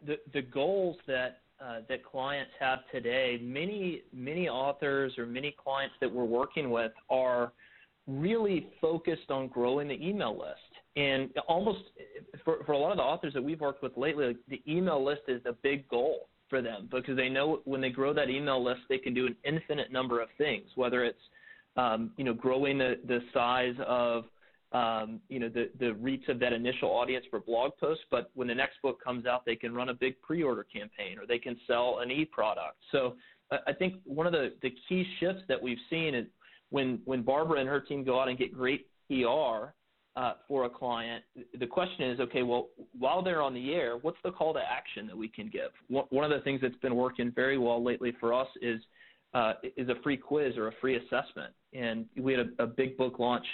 the 0.04 0.16
the 0.32 0.42
goals 0.42 0.96
that 1.06 1.42
uh, 1.64 1.80
that 1.88 2.04
clients 2.04 2.50
have 2.58 2.80
today. 2.90 3.38
Many 3.40 4.02
many 4.12 4.48
authors 4.48 5.16
or 5.16 5.26
many 5.26 5.54
clients 5.62 5.94
that 6.00 6.12
we're 6.12 6.24
working 6.24 6.70
with 6.70 6.92
are 7.08 7.52
really 8.06 8.68
focused 8.80 9.30
on 9.30 9.48
growing 9.48 9.88
the 9.88 10.06
email 10.06 10.38
list. 10.38 10.58
And 10.96 11.30
almost 11.48 11.80
for, 12.44 12.64
for 12.64 12.72
a 12.72 12.78
lot 12.78 12.90
of 12.90 12.96
the 12.96 13.02
authors 13.02 13.32
that 13.34 13.42
we've 13.42 13.60
worked 13.60 13.82
with 13.82 13.96
lately, 13.96 14.36
the 14.48 14.60
email 14.68 15.04
list 15.04 15.22
is 15.28 15.40
a 15.46 15.52
big 15.52 15.88
goal 15.88 16.28
for 16.48 16.60
them 16.60 16.88
because 16.90 17.16
they 17.16 17.28
know 17.28 17.60
when 17.64 17.80
they 17.80 17.90
grow 17.90 18.12
that 18.12 18.28
email 18.28 18.62
list, 18.62 18.80
they 18.88 18.98
can 18.98 19.14
do 19.14 19.26
an 19.26 19.36
infinite 19.44 19.92
number 19.92 20.20
of 20.20 20.28
things, 20.36 20.66
whether 20.74 21.04
it's 21.04 21.20
um, 21.76 22.10
you 22.16 22.24
know 22.24 22.34
growing 22.34 22.76
the, 22.78 22.98
the 23.06 23.20
size 23.32 23.76
of 23.86 24.24
um, 24.72 25.20
you 25.28 25.38
know 25.38 25.48
the, 25.48 25.70
the 25.78 25.94
reach 25.94 26.28
of 26.28 26.40
that 26.40 26.52
initial 26.52 26.90
audience 26.90 27.24
for 27.30 27.38
blog 27.38 27.70
posts, 27.78 28.04
but 28.10 28.30
when 28.34 28.48
the 28.48 28.54
next 28.54 28.82
book 28.82 29.02
comes 29.02 29.26
out, 29.26 29.46
they 29.46 29.54
can 29.54 29.72
run 29.72 29.90
a 29.90 29.94
big 29.94 30.20
pre-order 30.20 30.64
campaign 30.64 31.18
or 31.20 31.26
they 31.26 31.38
can 31.38 31.56
sell 31.68 32.00
an 32.00 32.10
e-product. 32.10 32.76
So 32.90 33.14
I 33.66 33.72
think 33.72 33.94
one 34.04 34.26
of 34.26 34.32
the, 34.32 34.52
the 34.62 34.72
key 34.88 35.04
shifts 35.18 35.42
that 35.48 35.60
we've 35.60 35.78
seen 35.88 36.14
is 36.14 36.26
when 36.70 37.00
when 37.04 37.22
Barbara 37.22 37.60
and 37.60 37.68
her 37.68 37.80
team 37.80 38.04
go 38.04 38.20
out 38.20 38.28
and 38.28 38.38
get 38.38 38.52
great 38.52 38.86
PR 39.08 39.72
uh, 40.16 40.34
for 40.48 40.64
a 40.64 40.70
client, 40.70 41.24
the 41.58 41.66
question 41.66 42.10
is, 42.10 42.20
okay, 42.20 42.42
well, 42.42 42.68
while 42.98 43.22
they're 43.22 43.42
on 43.42 43.54
the 43.54 43.74
air, 43.74 43.96
what's 43.96 44.18
the 44.24 44.30
call 44.30 44.52
to 44.54 44.60
action 44.60 45.06
that 45.06 45.16
we 45.16 45.28
can 45.28 45.48
give? 45.48 45.70
One 45.88 46.24
of 46.24 46.30
the 46.30 46.40
things 46.40 46.60
that's 46.60 46.76
been 46.76 46.96
working 46.96 47.32
very 47.34 47.58
well 47.58 47.82
lately 47.82 48.12
for 48.18 48.34
us 48.34 48.48
is 48.60 48.80
uh, 49.34 49.54
is 49.76 49.88
a 49.88 49.94
free 50.02 50.16
quiz 50.16 50.56
or 50.56 50.68
a 50.68 50.72
free 50.80 50.96
assessment, 50.96 51.54
and 51.72 52.06
we 52.18 52.32
had 52.32 52.50
a, 52.58 52.64
a 52.64 52.66
big 52.66 52.96
book 52.96 53.18
launch 53.18 53.46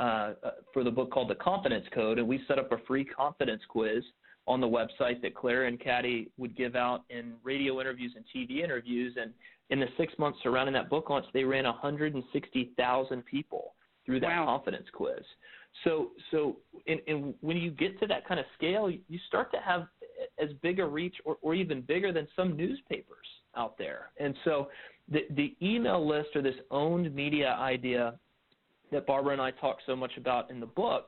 uh, 0.00 0.32
for 0.72 0.82
the 0.82 0.90
book 0.90 1.12
called 1.12 1.30
The 1.30 1.36
Confidence 1.36 1.86
Code, 1.94 2.18
and 2.18 2.26
we 2.26 2.40
set 2.48 2.58
up 2.58 2.72
a 2.72 2.78
free 2.88 3.04
confidence 3.04 3.62
quiz 3.68 4.02
on 4.46 4.60
the 4.60 4.66
website 4.66 5.20
that 5.22 5.34
Claire 5.34 5.64
and 5.64 5.78
Katty 5.78 6.30
would 6.38 6.56
give 6.56 6.74
out 6.74 7.02
in 7.10 7.34
radio 7.42 7.80
interviews 7.80 8.14
and 8.16 8.24
TV 8.34 8.62
interviews. 8.62 9.16
And 9.20 9.32
in 9.70 9.80
the 9.80 9.86
six 9.96 10.12
months 10.18 10.38
surrounding 10.42 10.74
that 10.74 10.90
book 10.90 11.10
launch, 11.10 11.26
they 11.32 11.44
ran 11.44 11.64
160,000 11.64 13.24
people 13.24 13.74
through 14.04 14.20
that 14.20 14.26
wow. 14.26 14.46
confidence 14.46 14.86
quiz. 14.92 15.22
So, 15.84 16.10
so, 16.30 16.56
and, 16.86 17.00
and 17.06 17.34
when 17.40 17.56
you 17.56 17.70
get 17.70 18.00
to 18.00 18.06
that 18.08 18.26
kind 18.26 18.40
of 18.40 18.46
scale, 18.56 18.90
you 18.90 19.18
start 19.28 19.52
to 19.52 19.58
have 19.58 19.86
as 20.42 20.50
big 20.62 20.80
a 20.80 20.86
reach, 20.86 21.14
or, 21.24 21.36
or 21.42 21.54
even 21.54 21.80
bigger 21.82 22.12
than 22.12 22.26
some 22.34 22.56
newspapers 22.56 23.26
out 23.56 23.78
there. 23.78 24.10
And 24.18 24.34
so, 24.44 24.68
the 25.10 25.20
the 25.30 25.56
email 25.62 26.06
list 26.06 26.30
or 26.34 26.42
this 26.42 26.54
owned 26.70 27.14
media 27.14 27.56
idea 27.58 28.18
that 28.92 29.06
Barbara 29.06 29.32
and 29.32 29.42
I 29.42 29.50
talk 29.52 29.78
so 29.86 29.96
much 29.96 30.12
about 30.16 30.50
in 30.50 30.60
the 30.60 30.66
book 30.66 31.06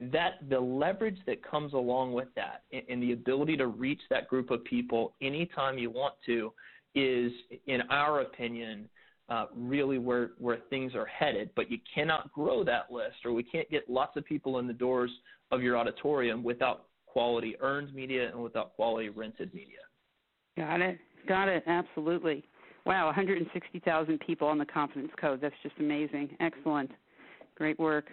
that 0.00 0.48
the 0.48 0.58
leverage 0.58 1.18
that 1.26 1.42
comes 1.42 1.72
along 1.72 2.12
with 2.12 2.28
that 2.36 2.62
and 2.88 3.02
the 3.02 3.12
ability 3.12 3.56
to 3.56 3.66
reach 3.66 4.00
that 4.10 4.28
group 4.28 4.50
of 4.50 4.62
people 4.64 5.14
anytime 5.20 5.76
you 5.78 5.90
want 5.90 6.14
to 6.26 6.52
is, 6.94 7.32
in 7.66 7.82
our 7.90 8.20
opinion, 8.20 8.88
uh, 9.28 9.46
really 9.54 9.98
where, 9.98 10.30
where 10.38 10.58
things 10.70 10.94
are 10.94 11.06
headed. 11.06 11.50
But 11.56 11.70
you 11.70 11.78
cannot 11.92 12.32
grow 12.32 12.64
that 12.64 12.90
list, 12.90 13.16
or 13.24 13.32
we 13.32 13.42
can't 13.42 13.68
get 13.70 13.90
lots 13.90 14.16
of 14.16 14.24
people 14.24 14.58
in 14.58 14.66
the 14.66 14.72
doors 14.72 15.10
of 15.50 15.62
your 15.62 15.76
auditorium 15.76 16.42
without 16.42 16.84
quality 17.06 17.56
earned 17.60 17.92
media 17.94 18.30
and 18.30 18.42
without 18.42 18.74
quality 18.74 19.08
rented 19.08 19.52
media. 19.52 19.78
Got 20.56 20.80
it. 20.80 20.98
Got 21.26 21.48
it. 21.48 21.64
Absolutely. 21.66 22.44
Wow, 22.86 23.06
160,000 23.06 24.20
people 24.20 24.48
on 24.48 24.58
the 24.58 24.64
Confidence 24.64 25.12
Code. 25.20 25.40
That's 25.40 25.54
just 25.62 25.74
amazing. 25.78 26.30
Excellent. 26.40 26.90
Great 27.56 27.78
work. 27.78 28.06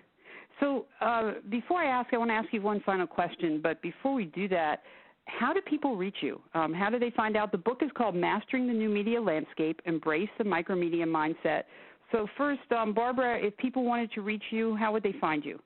So 0.59 0.85
uh, 1.01 1.33
before 1.49 1.81
I 1.81 1.87
ask, 1.87 2.13
I 2.13 2.17
want 2.17 2.31
to 2.31 2.35
ask 2.35 2.47
you 2.51 2.61
one 2.61 2.81
final 2.85 3.07
question. 3.07 3.59
But 3.61 3.81
before 3.81 4.13
we 4.13 4.25
do 4.25 4.47
that, 4.49 4.83
how 5.25 5.53
do 5.53 5.61
people 5.61 5.95
reach 5.95 6.17
you? 6.21 6.41
Um, 6.53 6.73
how 6.73 6.89
do 6.89 6.99
they 6.99 7.11
find 7.11 7.35
out? 7.35 7.51
The 7.51 7.57
book 7.57 7.81
is 7.81 7.89
called 7.97 8.15
Mastering 8.15 8.67
the 8.67 8.73
New 8.73 8.89
Media 8.89 9.21
Landscape 9.21 9.81
Embrace 9.85 10.29
the 10.37 10.43
Micromedia 10.43 11.05
Mindset. 11.05 11.63
So, 12.11 12.27
first, 12.37 12.71
um, 12.71 12.93
Barbara, 12.93 13.39
if 13.39 13.57
people 13.57 13.83
wanted 13.83 14.11
to 14.13 14.21
reach 14.21 14.43
you, 14.51 14.75
how 14.75 14.93
would 14.93 15.01
they 15.03 15.15
find 15.19 15.43
you? 15.43 15.59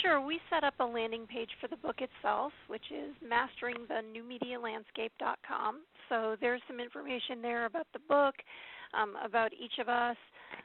Sure. 0.00 0.20
We 0.20 0.40
set 0.48 0.64
up 0.64 0.74
a 0.80 0.84
landing 0.84 1.26
page 1.26 1.50
for 1.60 1.68
the 1.68 1.76
book 1.76 2.00
itself, 2.00 2.52
which 2.68 2.90
is 2.90 3.14
masteringthenewmedialandscape.com. 3.22 5.80
So 6.08 6.36
there's 6.40 6.62
some 6.68 6.80
information 6.80 7.42
there 7.42 7.66
about 7.66 7.86
the 7.92 7.98
book, 8.08 8.34
um, 8.94 9.16
about 9.24 9.52
each 9.52 9.78
of 9.80 9.88
us, 9.88 10.16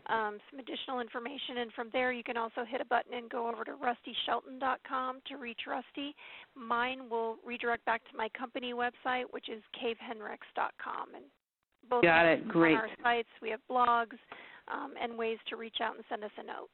um, 0.07 0.37
some 0.49 0.59
additional 0.59 0.99
information. 0.99 1.59
And 1.59 1.71
from 1.73 1.89
there, 1.93 2.11
you 2.11 2.23
can 2.23 2.37
also 2.37 2.65
hit 2.67 2.81
a 2.81 2.85
button 2.85 3.13
and 3.13 3.29
go 3.29 3.47
over 3.49 3.63
to 3.63 3.71
rustyshelton.com 3.71 5.21
to 5.27 5.37
reach 5.37 5.61
Rusty. 5.67 6.15
Mine 6.55 7.09
will 7.09 7.37
redirect 7.45 7.85
back 7.85 8.01
to 8.11 8.17
my 8.17 8.29
company 8.37 8.73
website, 8.73 9.23
which 9.31 9.49
is 9.49 9.61
cavehenricks.com. 9.81 11.15
And 11.15 11.25
both 11.89 12.03
Got 12.03 12.25
it. 12.25 12.47
Great. 12.47 12.75
on 12.75 12.81
our 12.81 12.89
sites, 13.01 13.29
we 13.41 13.49
have 13.49 13.59
blogs 13.69 14.17
um, 14.67 14.93
and 15.01 15.17
ways 15.17 15.37
to 15.49 15.55
reach 15.55 15.77
out 15.81 15.95
and 15.95 16.03
send 16.09 16.23
us 16.23 16.31
a 16.37 16.43
note. 16.43 16.69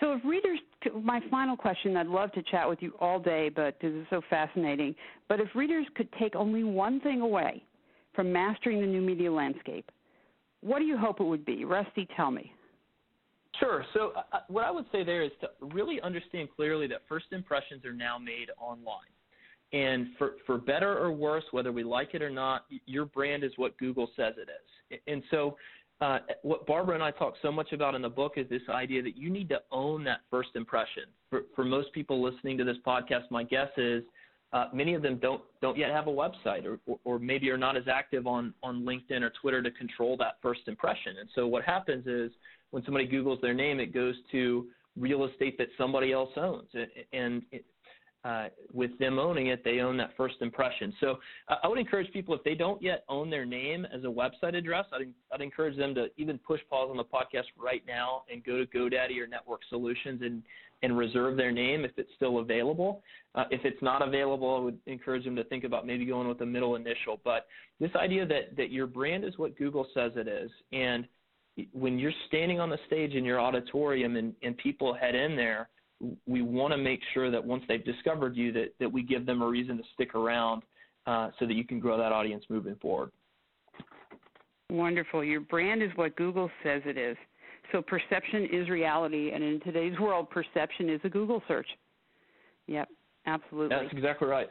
So, 0.00 0.14
if 0.14 0.24
readers, 0.24 0.58
my 1.02 1.20
final 1.30 1.56
question, 1.56 1.96
I'd 1.96 2.06
love 2.06 2.32
to 2.32 2.42
chat 2.42 2.68
with 2.68 2.82
you 2.82 2.92
all 2.98 3.20
day, 3.20 3.48
but 3.48 3.76
this 3.80 3.92
is 3.92 4.06
so 4.10 4.20
fascinating. 4.28 4.94
But 5.28 5.38
if 5.38 5.48
readers 5.54 5.86
could 5.94 6.08
take 6.18 6.34
only 6.34 6.64
one 6.64 7.00
thing 7.00 7.20
away 7.20 7.62
from 8.14 8.32
mastering 8.32 8.80
the 8.80 8.86
new 8.86 9.00
media 9.00 9.30
landscape, 9.30 9.90
what 10.62 10.78
do 10.78 10.84
you 10.84 10.96
hope 10.96 11.20
it 11.20 11.24
would 11.24 11.44
be? 11.44 11.64
Rusty, 11.64 12.08
tell 12.16 12.30
me. 12.30 12.52
Sure. 13.60 13.84
So, 13.92 14.12
uh, 14.16 14.22
uh, 14.32 14.40
what 14.48 14.64
I 14.64 14.70
would 14.70 14.86
say 14.90 15.04
there 15.04 15.22
is 15.22 15.30
to 15.40 15.48
really 15.74 16.00
understand 16.00 16.48
clearly 16.56 16.86
that 16.88 17.02
first 17.08 17.26
impressions 17.32 17.84
are 17.84 17.92
now 17.92 18.18
made 18.18 18.48
online. 18.58 18.96
And 19.72 20.08
for, 20.18 20.32
for 20.46 20.58
better 20.58 20.98
or 20.98 21.12
worse, 21.12 21.44
whether 21.50 21.72
we 21.72 21.82
like 21.82 22.14
it 22.14 22.22
or 22.22 22.30
not, 22.30 22.66
your 22.86 23.06
brand 23.06 23.44
is 23.44 23.52
what 23.56 23.76
Google 23.78 24.08
says 24.16 24.34
it 24.36 24.48
is. 24.48 25.00
And 25.06 25.22
so, 25.30 25.56
uh, 26.00 26.18
what 26.42 26.66
Barbara 26.66 26.94
and 26.96 27.04
I 27.04 27.12
talk 27.12 27.34
so 27.42 27.52
much 27.52 27.72
about 27.72 27.94
in 27.94 28.02
the 28.02 28.08
book 28.08 28.32
is 28.36 28.48
this 28.50 28.62
idea 28.68 29.02
that 29.02 29.16
you 29.16 29.30
need 29.30 29.48
to 29.50 29.60
own 29.70 30.02
that 30.04 30.22
first 30.30 30.50
impression. 30.56 31.04
For, 31.30 31.42
for 31.54 31.64
most 31.64 31.92
people 31.92 32.20
listening 32.20 32.58
to 32.58 32.64
this 32.64 32.76
podcast, 32.84 33.30
my 33.30 33.44
guess 33.44 33.68
is 33.76 34.02
uh, 34.52 34.68
many 34.72 34.94
of 34.94 35.02
them 35.02 35.18
don't 35.18 35.42
don't 35.60 35.78
yet 35.78 35.90
have 35.90 36.06
a 36.06 36.10
website, 36.10 36.64
or, 36.66 36.78
or, 36.86 36.98
or 37.04 37.18
maybe 37.18 37.50
are 37.50 37.58
not 37.58 37.76
as 37.76 37.84
active 37.88 38.26
on 38.26 38.52
on 38.62 38.82
LinkedIn 38.82 39.22
or 39.22 39.32
Twitter 39.40 39.62
to 39.62 39.70
control 39.70 40.16
that 40.18 40.36
first 40.42 40.62
impression. 40.66 41.16
And 41.20 41.28
so 41.34 41.46
what 41.46 41.64
happens 41.64 42.06
is 42.06 42.30
when 42.70 42.84
somebody 42.84 43.06
Google's 43.06 43.40
their 43.40 43.54
name, 43.54 43.80
it 43.80 43.94
goes 43.94 44.14
to 44.32 44.66
real 44.96 45.24
estate 45.24 45.56
that 45.58 45.68
somebody 45.78 46.12
else 46.12 46.30
owns, 46.36 46.68
and 47.12 47.42
it, 47.50 47.64
uh, 48.24 48.46
with 48.72 48.96
them 48.98 49.18
owning 49.18 49.48
it, 49.48 49.64
they 49.64 49.80
own 49.80 49.96
that 49.96 50.10
first 50.16 50.36
impression. 50.40 50.92
So 51.00 51.18
uh, 51.48 51.56
I 51.62 51.68
would 51.68 51.78
encourage 51.78 52.12
people 52.12 52.34
if 52.34 52.44
they 52.44 52.54
don't 52.54 52.80
yet 52.80 53.04
own 53.08 53.30
their 53.30 53.44
name 53.44 53.84
as 53.92 54.04
a 54.04 54.06
website 54.06 54.56
address, 54.56 54.86
I'd, 54.92 55.12
I'd 55.32 55.40
encourage 55.40 55.76
them 55.76 55.94
to 55.96 56.06
even 56.16 56.38
push 56.38 56.60
pause 56.70 56.88
on 56.90 56.96
the 56.96 57.04
podcast 57.04 57.46
right 57.58 57.82
now 57.86 58.22
and 58.32 58.44
go 58.44 58.58
to 58.58 58.66
GoDaddy 58.66 59.18
or 59.20 59.26
Network 59.26 59.60
Solutions 59.68 60.22
and 60.22 60.42
and 60.84 60.98
reserve 60.98 61.36
their 61.36 61.52
name 61.52 61.84
if 61.84 61.92
it's 61.96 62.10
still 62.16 62.40
available. 62.40 63.02
Uh, 63.36 63.44
if 63.52 63.60
it's 63.64 63.80
not 63.82 64.02
available, 64.02 64.56
I 64.56 64.58
would 64.58 64.78
encourage 64.86 65.24
them 65.24 65.36
to 65.36 65.44
think 65.44 65.62
about 65.62 65.86
maybe 65.86 66.04
going 66.04 66.26
with 66.26 66.40
a 66.40 66.46
middle 66.46 66.74
initial. 66.74 67.20
But 67.22 67.46
this 67.78 67.92
idea 67.94 68.26
that 68.26 68.56
that 68.56 68.70
your 68.70 68.86
brand 68.86 69.24
is 69.24 69.38
what 69.38 69.56
Google 69.56 69.86
says 69.94 70.12
it 70.16 70.26
is, 70.26 70.50
and 70.72 71.06
when 71.72 71.98
you're 71.98 72.12
standing 72.28 72.60
on 72.60 72.70
the 72.70 72.78
stage 72.86 73.12
in 73.12 73.24
your 73.24 73.40
auditorium 73.40 74.16
and, 74.16 74.34
and 74.42 74.56
people 74.56 74.94
head 74.94 75.14
in 75.14 75.36
there, 75.36 75.68
we 76.26 76.42
want 76.42 76.72
to 76.72 76.78
make 76.78 77.00
sure 77.14 77.30
that 77.30 77.44
once 77.44 77.62
they've 77.68 77.84
discovered 77.84 78.36
you, 78.36 78.52
that, 78.52 78.74
that 78.80 78.90
we 78.90 79.02
give 79.02 79.26
them 79.26 79.42
a 79.42 79.46
reason 79.46 79.76
to 79.76 79.82
stick 79.94 80.14
around 80.14 80.62
uh, 81.06 81.30
so 81.38 81.46
that 81.46 81.54
you 81.54 81.64
can 81.64 81.78
grow 81.80 81.96
that 81.96 82.12
audience 82.12 82.44
moving 82.48 82.76
forward. 82.76 83.10
Wonderful. 84.70 85.22
Your 85.22 85.40
brand 85.40 85.82
is 85.82 85.90
what 85.96 86.16
Google 86.16 86.50
says 86.62 86.82
it 86.86 86.96
is. 86.96 87.16
So 87.70 87.80
perception 87.82 88.48
is 88.52 88.68
reality, 88.68 89.30
and 89.32 89.42
in 89.42 89.60
today's 89.60 89.98
world, 89.98 90.28
perception 90.30 90.90
is 90.90 91.00
a 91.04 91.08
Google 91.08 91.42
search. 91.46 91.68
Yep, 92.66 92.88
absolutely. 93.26 93.76
That's 93.76 93.92
exactly 93.92 94.28
right. 94.28 94.48